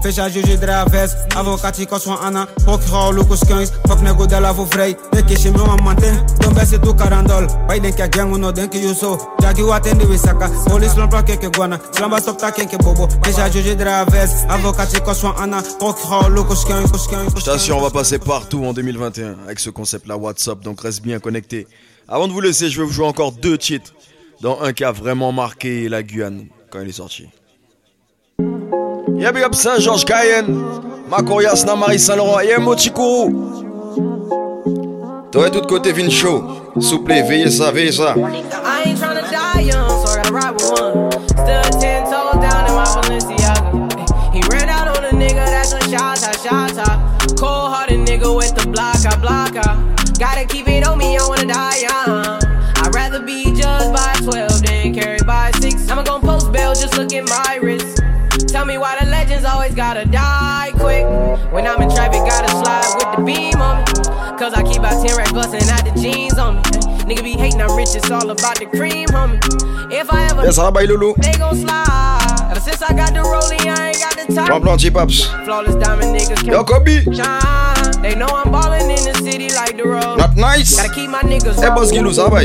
Fecha 0.00 0.28
juge 0.28 0.60
de 0.60 0.66
la 0.66 0.84
veste, 0.84 1.16
avocat 1.34 1.72
qui 1.72 1.88
soit 1.98 2.20
ana. 2.24 2.46
Procureur 2.64 3.12
Lucas 3.12 3.40
15, 3.48 3.72
fuck 3.88 4.00
nego 4.00 4.28
de 4.28 4.36
la 4.36 4.52
vous 4.52 4.66
vrij. 4.66 4.96
Desde 5.12 5.26
que 5.26 5.50
me 5.50 5.60
one 5.60 5.82
man 5.82 5.96
thing, 5.96 6.14
don't 6.38 6.54
best 6.54 6.80
tu 6.80 6.94
carandol. 6.94 7.48
Biden 7.68 7.92
que 7.92 8.06
gang 8.08 8.32
uno 8.32 8.52
den 8.52 8.68
que 8.68 8.78
yo 8.78 8.94
so, 8.94 9.18
Jackie 9.40 9.62
Watten 9.62 9.98
de 9.98 10.04
Wisaka. 10.04 10.48
Police 10.68 10.96
l'on 10.96 11.08
plaque 11.08 11.36
que 11.36 11.48
guana. 11.48 11.80
Slamba 11.96 12.20
stop 12.20 12.36
taken 12.36 12.68
que 12.68 12.76
bobo. 12.76 13.08
Fecha 13.24 13.50
juge 13.50 13.76
de 13.76 13.84
la 13.84 14.04
veste, 14.04 14.46
avocat 14.48 14.86
qui 14.86 15.14
soit 15.16 15.34
ana. 15.40 15.62
Procureur 15.80 16.30
Lucas 16.30 16.62
15, 16.64 16.92
15. 16.92 17.32
Je 17.38 17.44
t'assure, 17.44 17.76
on 17.76 17.82
va 17.82 17.90
passer 17.90 18.20
partout 18.20 18.64
en 18.64 18.72
2021 18.72 19.34
avec 19.46 19.58
ce 19.58 19.70
concept-là 19.70 20.16
What's 20.16 20.46
Up, 20.46 20.60
donc 20.62 20.80
reste 20.80 21.02
bien 21.02 21.18
connecté. 21.18 21.66
Avant 22.08 22.28
de 22.28 22.32
vous 22.32 22.40
laisser, 22.40 22.68
je 22.68 22.80
vais 22.80 22.86
vous 22.86 22.92
jouer 22.92 23.06
encore 23.06 23.32
deux 23.32 23.58
titres, 23.58 23.94
dont 24.42 24.58
un 24.60 24.72
qui 24.72 24.82
a 24.82 24.90
vraiment 24.90 25.30
marqué 25.30 25.88
la 25.88 26.02
Guyane 26.02 26.48
quand 26.68 26.80
il 26.80 26.88
est 26.88 26.92
sorti. 26.92 27.28
Yeah, 29.16 29.30
big 29.30 29.44
up 29.44 29.54
Saint-Georges 29.54 30.04
Cayenne, 30.04 30.60
Macorias 31.08 31.62
Namari 31.64 32.00
Saint-Laurent, 32.00 32.40
yeah, 32.40 32.58
Mochikourou. 32.58 33.62
Toi, 35.30 35.48
tout 35.48 35.62
côté 35.62 35.92
Vincho, 35.92 36.44
s'il 36.80 36.96
vous 36.96 37.04
plaît, 37.04 37.22
veillez 37.22 37.50
ça, 37.52 37.70
veillez 37.70 37.92
ça. 37.92 38.16
I 38.16 38.88
ain't 38.88 38.98
tryna 38.98 39.22
die 39.30 39.68
young, 39.68 39.88
so 39.88 40.10
I 40.10 40.16
gotta 40.16 40.34
ride 40.34 40.54
with 40.54 40.72
one. 40.72 41.12
Stood 41.28 41.80
ten 41.80 42.02
toes 42.10 42.40
down 42.42 42.66
in 42.66 42.74
my 42.74 42.84
Balenciaga. 42.84 43.62
Ay, 43.96 44.06
He 44.34 44.40
ran 44.50 44.68
out 44.68 44.88
on 44.98 45.04
a 45.04 45.12
nigga, 45.12 45.46
that's 45.46 45.72
a 45.72 45.80
shot, 45.88 46.18
shot, 46.18 46.74
shot. 46.74 47.38
Cold 47.38 47.70
hearted 47.72 48.00
nigga 48.00 48.36
with 48.36 48.54
the 48.56 48.66
block, 48.68 48.96
I 49.06 49.16
block, 49.20 49.56
I. 49.56 49.78
Gotta 50.18 50.44
keep 50.46 50.66
it 50.68 50.71
look 57.02 57.12
at 57.14 57.28
my 57.28 57.58
wrist. 57.60 57.98
Tell 58.48 58.64
me 58.64 58.78
why 58.78 58.96
the 59.00 59.06
legends 59.10 59.44
always 59.44 59.74
gotta 59.74 60.04
die 60.04 60.70
quick. 60.74 61.04
When 61.52 61.66
I'm 61.66 61.80
in 61.82 61.90
traffic, 61.90 62.20
gotta 62.20 62.48
slide 62.50 62.94
with 62.96 63.16
the 63.16 63.22
beam 63.24 63.60
on 63.60 63.78
me. 63.78 64.38
Cause 64.38 64.54
I 64.54 64.62
keep 64.62 64.82
out 64.82 65.04
10 65.04 65.16
racks 65.16 65.32
bustin' 65.32 65.68
out 65.68 65.84
the 65.84 66.00
jeans 66.00 66.38
on 66.38 66.56
me. 66.56 66.62
Nigga 67.02 67.22
be 67.24 67.32
hating, 67.32 67.60
I'm 67.60 67.76
rich, 67.76 67.94
it's 67.94 68.10
all 68.10 68.30
about 68.30 68.58
the 68.58 68.66
cream, 68.66 69.08
homie. 69.08 69.40
If 69.92 70.12
I 70.12 70.26
ever 70.30 70.44
Yes, 70.44 70.56
va, 70.56 70.70
bye, 70.70 70.86
Loulou. 70.86 71.14
they 71.16 71.32
gon' 71.38 71.56
slide. 71.56 72.48
Ever 72.50 72.60
since 72.60 72.82
I 72.82 72.94
got 72.94 73.12
the 73.12 73.20
rollie, 73.20 73.66
I 73.66 73.88
ain't 73.88 73.98
got 73.98 74.14
the 74.26 74.34
time. 74.34 74.46
Plan 74.46 74.62
plan, 74.62 74.78
G-Pops. 74.78 75.24
Flawless 75.44 75.74
diamond 75.76 76.14
niggas 76.16 76.36
can't 76.36 76.46
Yo, 76.46 76.64
Kobe. 76.64 77.02
shine. 77.14 78.02
They 78.02 78.14
know 78.14 78.26
I'm 78.26 78.50
ballin' 78.52 78.90
in 78.90 79.02
the 79.04 79.14
city 79.22 79.50
like 79.54 79.76
the 79.76 79.84
road. 79.84 80.18
Not 80.18 80.36
nice. 80.36 80.76
Gotta 80.76 80.94
keep 80.94 81.10
my 81.10 81.22
niggas 81.22 81.62
Eh, 81.62 81.70
boss 81.74 81.90
Gilou, 81.92 82.12
ça 82.12 82.28
va, 82.28 82.42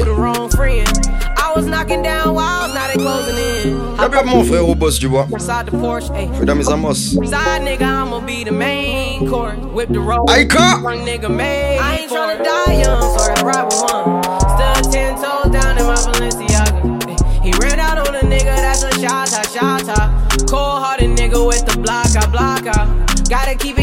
bye. 1.57 1.67
with 1.67 1.73
the 1.73 1.79
wrong 1.79 1.87
friend. 1.87 1.87
I 1.87 1.87
was 1.87 1.87
knocking 1.87 2.03
down 2.03 2.35
walls, 2.35 2.73
now 2.73 2.87
they 2.87 2.93
closing 2.93 3.37
in. 3.37 3.77
Yeah, 3.95 4.07
big 4.07 4.17
up 4.17 4.25
mon 4.25 4.43
frère 4.43 4.67
au 4.67 4.75
boss 4.75 4.99
du 4.99 5.09
bois. 5.09 5.27
Inside 5.31 5.65
the 5.67 5.71
Porsche, 5.71 6.11
ayy. 6.15 6.29
Fais 6.33 6.55
mes 6.55 6.69
amos. 6.69 7.11
Side 7.13 7.61
nigga, 7.61 7.85
I'ma 7.85 8.19
be 8.19 8.43
the 8.43 8.51
main 8.51 9.27
court. 9.29 9.57
Whip 9.73 9.89
the 9.89 9.99
road. 9.99 10.27
Aika. 10.27 10.81
Young 10.81 11.05
nigga 11.05 11.29
made. 11.29 11.79
I 11.79 11.99
ain't 11.99 12.11
tryna 12.11 12.43
die 12.43 12.81
young, 12.81 13.01
so 13.01 13.23
I 13.23 13.27
gotta 13.27 13.45
ride 13.45 13.65
with 13.65 13.81
one. 13.81 14.23
Stood 14.55 14.91
ten 14.91 15.15
toes 15.15 15.51
down 15.51 15.77
in 15.77 15.85
my 15.85 15.95
Balenciaga. 15.95 17.43
He 17.43 17.51
ran 17.61 17.79
out 17.79 17.97
on 18.07 18.15
a 18.15 18.21
nigga, 18.21 18.55
that's 18.57 18.83
a 18.83 18.91
shot, 18.99 19.29
shot, 19.29 19.87
Cold 20.49 20.83
hearted 20.83 21.11
nigga 21.11 21.45
with 21.45 21.65
the 21.65 21.77
block, 21.79 22.07
I 22.15 22.25
block, 22.27 22.67
I. 22.67 23.07
Gotta 23.29 23.55
keep 23.55 23.76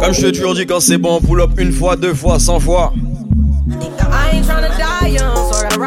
Comme 0.00 0.12
je 0.12 0.20
t'ai 0.20 0.32
toujours 0.32 0.54
dit, 0.54 0.66
quand 0.66 0.80
c'est 0.80 0.98
bon, 0.98 1.20
pull 1.20 1.40
up 1.40 1.50
une 1.58 1.72
fois, 1.72 1.96
deux 1.96 2.14
fois, 2.14 2.38
cent 2.38 2.60
fois. 2.60 2.92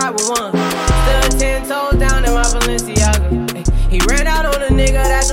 With 0.06 0.30
one. 0.30 0.52
Stood 1.02 1.48
on 4.46 4.62
a 4.62 4.70
nigga, 4.70 5.04
that's. 5.04 5.26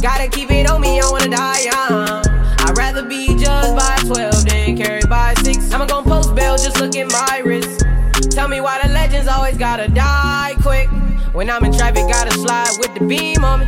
Gotta 0.00 0.28
keep 0.28 0.50
it 0.50 0.70
on 0.70 0.80
me, 0.80 0.98
I 0.98 1.10
wanna 1.10 1.28
die 1.28 1.60
young. 1.60 2.24
I'd 2.60 2.78
rather 2.78 3.02
be 3.02 3.36
judged 3.36 3.76
by 3.76 3.98
12 4.06 4.46
than 4.46 4.74
carried 4.74 5.10
by 5.10 5.34
6. 5.42 5.70
I'ma 5.72 5.84
gon' 5.84 6.04
post 6.04 6.34
bail, 6.34 6.56
just 6.56 6.80
look 6.80 6.96
at 6.96 7.12
my 7.12 7.42
wrist. 7.44 7.84
Tell 8.30 8.48
me 8.48 8.62
why 8.62 8.80
the 8.82 8.88
legends 8.94 9.28
always 9.28 9.58
gotta 9.58 9.88
die 9.88 10.54
quick. 10.62 10.88
When 11.34 11.50
I'm 11.50 11.62
in 11.64 11.72
traffic, 11.74 12.08
gotta 12.08 12.32
slide 12.50 12.78
with 12.78 12.94
the 12.94 13.04
beam 13.06 13.44
on 13.44 13.60
me. 13.60 13.66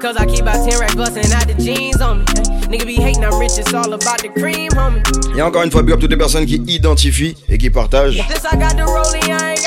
Cause 0.00 0.16
I 0.16 0.24
keep 0.26 0.46
out 0.46 0.64
10 0.66 0.80
racks 0.80 0.94
bustin' 0.94 1.32
out 1.32 1.46
the 1.46 1.54
jeans 1.54 2.00
on 2.00 2.20
me. 2.20 2.24
Nigga 2.70 2.86
be 2.86 2.94
hating, 2.94 3.24
I'm 3.24 3.38
rich, 3.38 3.58
it's 3.58 3.74
all 3.74 3.92
about 3.92 4.22
the 4.22 4.28
cream, 4.28 4.70
homie. 4.76 5.02
Et 5.36 5.42
encore 5.42 5.62
une 5.64 5.70
fois, 5.70 5.82
big 5.82 5.94
up 5.94 6.00
toutes 6.00 6.10
les 6.10 6.16
personnes 6.16 6.46
qui 6.46 6.62
identifient 6.68 7.36
et 7.48 7.58
qui 7.58 7.70
partagent. 7.70 8.18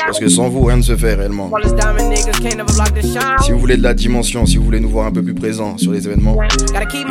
Parce 0.06 0.18
que 0.18 0.28
sans 0.28 0.48
vous, 0.48 0.64
rien 0.64 0.78
ne 0.78 0.82
se 0.82 0.96
fait 0.96 1.14
réellement. 1.14 1.50
Si 3.42 3.52
vous 3.52 3.58
voulez 3.58 3.76
de 3.76 3.82
la 3.82 3.94
dimension, 3.94 4.46
si 4.46 4.56
vous 4.56 4.64
voulez 4.64 4.80
nous 4.80 4.88
voir 4.88 5.06
un 5.06 5.12
peu 5.12 5.22
plus 5.22 5.34
présents 5.34 5.76
sur 5.78 5.92
les 5.92 6.06
événements, 6.06 6.36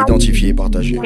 identifiez 0.07 0.49
et 0.49 0.53
partagez. 0.53 0.99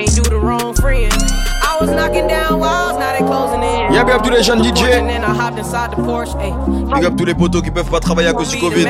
Yeah, 3.89 4.03
big 4.03 4.15
up 4.15 4.21
tous 4.23 4.31
les 4.31 4.43
jeunes 4.43 4.63
DJ. 4.63 4.83
Big 6.95 7.05
up 7.05 7.15
tous 7.15 7.25
les 7.25 7.35
potos 7.35 7.61
qui 7.61 7.71
peuvent 7.71 7.89
pas 7.89 7.99
travailler 7.99 8.29
à 8.29 8.33
cause 8.33 8.49
du 8.49 8.57
Covid. 8.57 8.85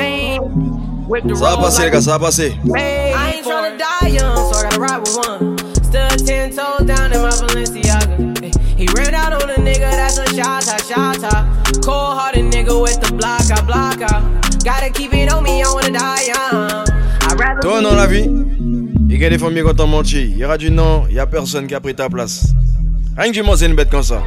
Ça 1.36 1.56
va 1.56 1.58
passer, 1.58 1.84
les 1.86 1.92
gars, 1.92 2.02
ça 2.02 2.12
va 2.12 2.20
passer. 2.20 2.58
I 2.76 3.36
ain't 3.38 3.44
tryna 3.46 3.78
die 3.78 4.10
young, 4.10 4.36
so 4.36 4.60
I 4.60 4.64
gotta 4.64 4.80
ride 4.80 5.00
with 5.00 5.16
one. 5.16 5.58
Stood 5.84 6.28
ten 6.28 6.52
toes 6.52 6.86
down 6.86 7.14
in 7.14 7.22
my 7.22 7.30
Balenciaga. 7.30 8.44
Ay, 8.44 8.52
He 8.76 8.88
ran 8.94 9.16
out 9.16 9.42
on 9.42 9.50
a 9.50 9.56
nigga, 9.56 9.90
that's 9.90 10.18
a 10.18 10.26
shot, 10.36 10.64
shot, 10.64 11.46
Cold 11.82 12.18
hearted 12.18 12.52
nigga 12.52 12.82
with 12.82 13.00
the 13.00 13.14
block, 13.14 13.50
I 13.50 13.62
block, 13.62 14.02
I. 14.02 14.22
Gotta 14.66 14.90
keep 14.92 15.14
it 15.14 15.32
on 15.32 15.44
me, 15.44 15.64
I 15.64 15.72
wanna 15.74 15.92
die 15.92 16.28
young. 16.28 16.86
Toi, 17.62 17.82
dans 17.82 17.96
la 17.96 18.06
vie, 18.08 18.30
il 19.10 19.18
y 19.18 19.26
a 19.26 19.30
des 19.30 19.38
familles 19.38 19.64
quand 19.64 19.80
on 19.80 19.88
menti. 19.88 20.32
Il 20.32 20.38
y 20.38 20.44
aura 20.46 20.58
du 20.58 20.70
non, 20.70 21.06
il 21.10 21.16
y 21.16 21.20
a 21.20 21.26
personne 21.26 21.68
qui 21.68 21.76
a 21.76 21.80
pris 21.80 21.96
ta 21.96 22.10
place. 22.10 22.48
Rien 23.18 23.32
que 23.32 23.38
tu 23.38 23.44
manges 23.44 23.62
une 23.62 23.76
bête 23.76 23.90
comme 23.90 24.04
ça. 24.04 24.22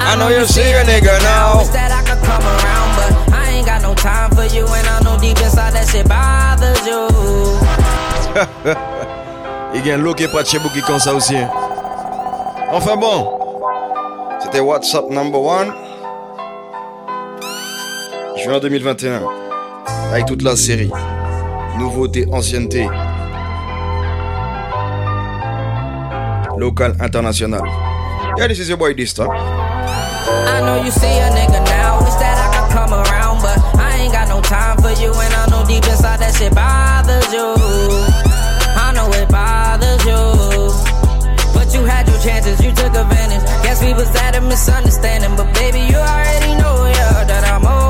I 0.00 0.16
know 0.16 0.28
you 0.28 0.46
see 0.46 0.60
a 0.60 0.84
nigga 0.84 1.18
now. 1.22 1.58
Wish 1.58 1.68
that 1.70 1.90
I 1.90 2.02
could 2.04 2.22
come 2.22 2.44
around, 2.44 2.96
but 2.96 3.23
time 4.04 4.30
for 4.36 4.44
you, 4.54 4.66
and 4.68 4.86
I 4.86 5.00
know 5.02 5.16
deep 5.18 5.40
inside 5.40 5.72
that 5.72 5.88
shit 5.88 6.06
bothers 6.06 6.84
you. 6.86 7.08
Il 9.74 9.84
y 9.86 9.90
a 9.90 9.94
un 9.96 10.12
qui 10.14 10.24
est 10.24 10.28
pas 10.28 10.42
de 10.42 10.46
chez 10.48 10.58
vous 10.58 10.68
qui 10.68 10.80
ça 11.00 11.14
aussi. 11.14 11.36
hein. 11.36 11.48
Enfin 12.70 12.96
bon, 12.96 13.38
c'était 14.42 14.60
WhatsApp 14.60 15.08
number 15.10 15.40
one. 15.40 15.72
Juin 18.36 18.58
2021. 18.60 19.22
Avec 20.12 20.26
toute 20.26 20.42
la 20.42 20.54
série. 20.54 20.90
Nouveauté, 21.78 22.26
ancienneté. 22.30 22.88
Local, 26.58 26.94
international. 27.00 27.62
Yeah, 28.36 28.48
this 28.48 28.58
is 28.58 28.68
your 28.68 28.76
boy 28.78 28.94
Dista. 28.94 29.26
I 29.26 30.60
know 30.60 30.82
you 30.84 30.90
see 30.90 31.18
a 31.18 31.30
nigga 31.30 31.64
now. 31.64 31.98
Wish 32.04 32.14
that 32.20 32.36
I 32.38 32.48
could 32.54 32.70
come 32.72 32.92
around, 32.92 33.23
ain't 34.04 34.12
got 34.12 34.28
no 34.28 34.40
time 34.42 34.76
for 34.78 34.92
you, 35.00 35.10
and 35.12 35.32
I 35.34 35.46
know 35.50 35.64
deep 35.66 35.84
inside 35.84 36.20
that 36.20 36.34
shit 36.36 36.54
bothers 36.54 37.28
you. 37.32 37.48
I 38.84 38.92
know 38.96 39.08
it 39.20 39.28
bothers 39.28 40.02
you. 40.10 40.22
But 41.54 41.72
you 41.74 41.82
had 41.84 42.06
your 42.08 42.20
chances, 42.20 42.62
you 42.64 42.72
took 42.72 42.94
advantage. 42.94 43.44
Guess 43.64 43.82
we 43.82 43.94
was 43.94 44.14
at 44.16 44.36
a 44.36 44.40
misunderstanding, 44.40 45.34
but 45.36 45.52
baby, 45.54 45.80
you 45.90 45.96
already 45.96 46.52
know, 46.60 46.86
yeah, 46.86 47.24
that 47.24 47.44
I'm 47.52 47.66
over 47.66 47.83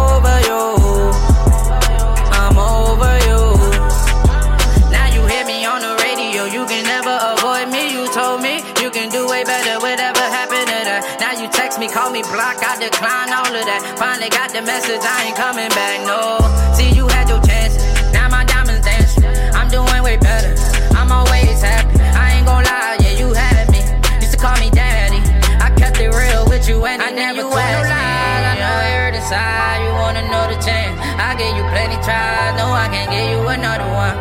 me, 11.84 11.92
call 11.92 12.10
me, 12.10 12.22
block, 12.32 12.56
I 12.64 12.80
decline 12.80 13.28
all 13.28 13.44
of 13.44 13.64
that. 13.68 13.82
Finally 14.00 14.30
got 14.32 14.48
the 14.52 14.62
message, 14.62 15.04
I 15.04 15.28
ain't 15.28 15.36
coming 15.36 15.68
back, 15.76 16.00
no. 16.08 16.40
See, 16.72 16.88
you 16.96 17.04
had 17.08 17.28
your 17.28 17.42
chances, 17.44 17.84
now 18.12 18.28
my 18.28 18.44
diamonds 18.44 18.86
dancing. 18.86 19.28
I'm 19.52 19.68
doing 19.68 20.00
way 20.00 20.16
better, 20.16 20.56
I'm 20.96 21.12
always 21.12 21.60
happy. 21.60 22.00
I 22.00 22.40
ain't 22.40 22.46
gon' 22.46 22.64
lie, 22.64 22.96
yeah, 23.04 23.20
you 23.20 23.28
had 23.36 23.68
me. 23.68 23.84
Used 24.24 24.32
to 24.32 24.40
call 24.40 24.56
me 24.56 24.70
daddy, 24.70 25.20
I 25.60 25.68
kept 25.76 26.00
it 26.00 26.08
real 26.08 26.48
with 26.48 26.64
you, 26.68 26.80
and 26.88 27.02
I 27.02 27.10
never 27.10 27.42
told 27.42 27.52
no 27.52 27.80
lies. 27.84 28.44
I 28.48 28.54
know 28.56 28.76
it 28.80 28.92
hurt 28.96 29.14
inside, 29.20 29.78
you 29.84 29.92
wanna 30.00 30.24
know 30.32 30.44
the 30.48 30.58
chance. 30.64 30.96
I 31.20 31.36
gave 31.36 31.52
you 31.52 31.64
plenty 31.68 32.00
tries, 32.00 32.56
no, 32.56 32.72
I 32.72 32.88
can't 32.88 33.10
give 33.12 33.28
you 33.28 33.40
another 33.44 33.88
one. 33.92 34.16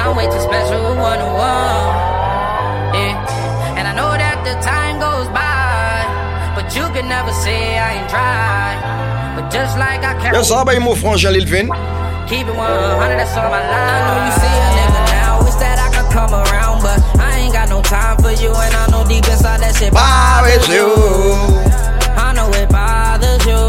I'm 0.00 0.16
way 0.16 0.24
too 0.32 0.40
special, 0.40 0.80
one 0.96 1.20
on 1.20 1.32
one. 1.36 1.92
Yeah. 2.96 3.76
And 3.76 3.84
I 3.86 3.92
know 3.92 4.10
that 4.16 4.36
the 4.48 4.54
time 4.64 4.98
goes 4.98 5.28
by, 5.28 5.47
but 6.68 6.76
you 6.76 6.86
can 6.92 7.08
never 7.08 7.32
say 7.32 7.78
I 7.78 7.96
ain't 7.96 8.10
tried. 8.10 9.36
But 9.36 9.50
just 9.50 9.78
like 9.78 10.04
I 10.04 10.12
carry 10.20 10.36
Yo, 10.36 10.42
ça 10.42 10.64
va, 10.64 10.78
mon 10.78 10.94
frangin 10.94 11.30
Lil 11.30 11.46
Vin. 11.46 11.68
Keep 12.28 12.46
it 12.46 12.54
100, 12.54 13.16
that's 13.16 13.36
all 13.36 13.48
my 13.48 13.56
life. 13.56 13.72
I 13.72 13.98
know 14.04 14.18
you 14.26 14.32
see 14.36 14.52
a 14.52 14.68
nigga 14.76 15.02
now, 15.16 15.44
wish 15.44 15.56
that 15.64 15.78
I 15.80 15.88
could 15.96 16.12
come 16.12 16.34
around, 16.34 16.82
but 16.82 17.00
I 17.18 17.38
ain't 17.40 17.54
got 17.54 17.70
no 17.70 17.80
time 17.80 18.18
for 18.18 18.32
you, 18.32 18.52
and 18.52 18.74
I 18.74 18.84
know 18.92 19.02
deep 19.08 19.26
inside 19.26 19.60
that 19.64 19.76
shit 19.76 19.94
bothers 19.94 20.68
you. 20.68 20.92
I 22.20 22.34
know 22.36 22.50
it 22.52 22.68
bothers 22.68 23.40
you. 23.48 23.64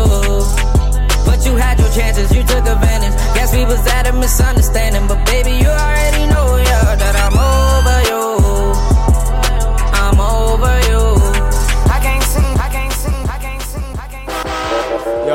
But 1.24 1.46
you 1.46 1.56
had 1.56 1.80
your 1.80 1.92
chances, 1.96 2.36
you 2.36 2.44
took 2.44 2.68
advantage. 2.68 3.16
Guess 3.34 3.56
we 3.56 3.64
was 3.64 3.80
at 3.88 4.08
a 4.08 4.14
misunderstanding, 4.14 5.08
but 5.08 5.24
baby, 5.26 5.52
you 5.52 5.70
already 5.72 6.28
know, 6.28 6.58
yeah, 6.58 6.96
that 7.00 7.16
I'm 7.16 7.38
over 7.40 7.99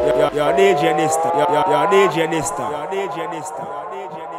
can't 0.01 0.07
Yo, 0.07 0.19
yo, 0.19 0.19
yo, 0.19 0.31
yo, 0.35 0.57
DJ 0.57 0.95
Dysta. 0.95 1.33
Yo, 1.35 1.47
yo, 1.55 1.65
yo, 1.71 1.87
DJ 1.91 2.29
Dysta. 2.29 2.69
Yo, 2.71 2.87
DJ 2.91 3.29
Dysta. 3.29 3.63
Yo, 3.63 3.91
DJ 3.91 4.19
Dysta. 4.27 4.34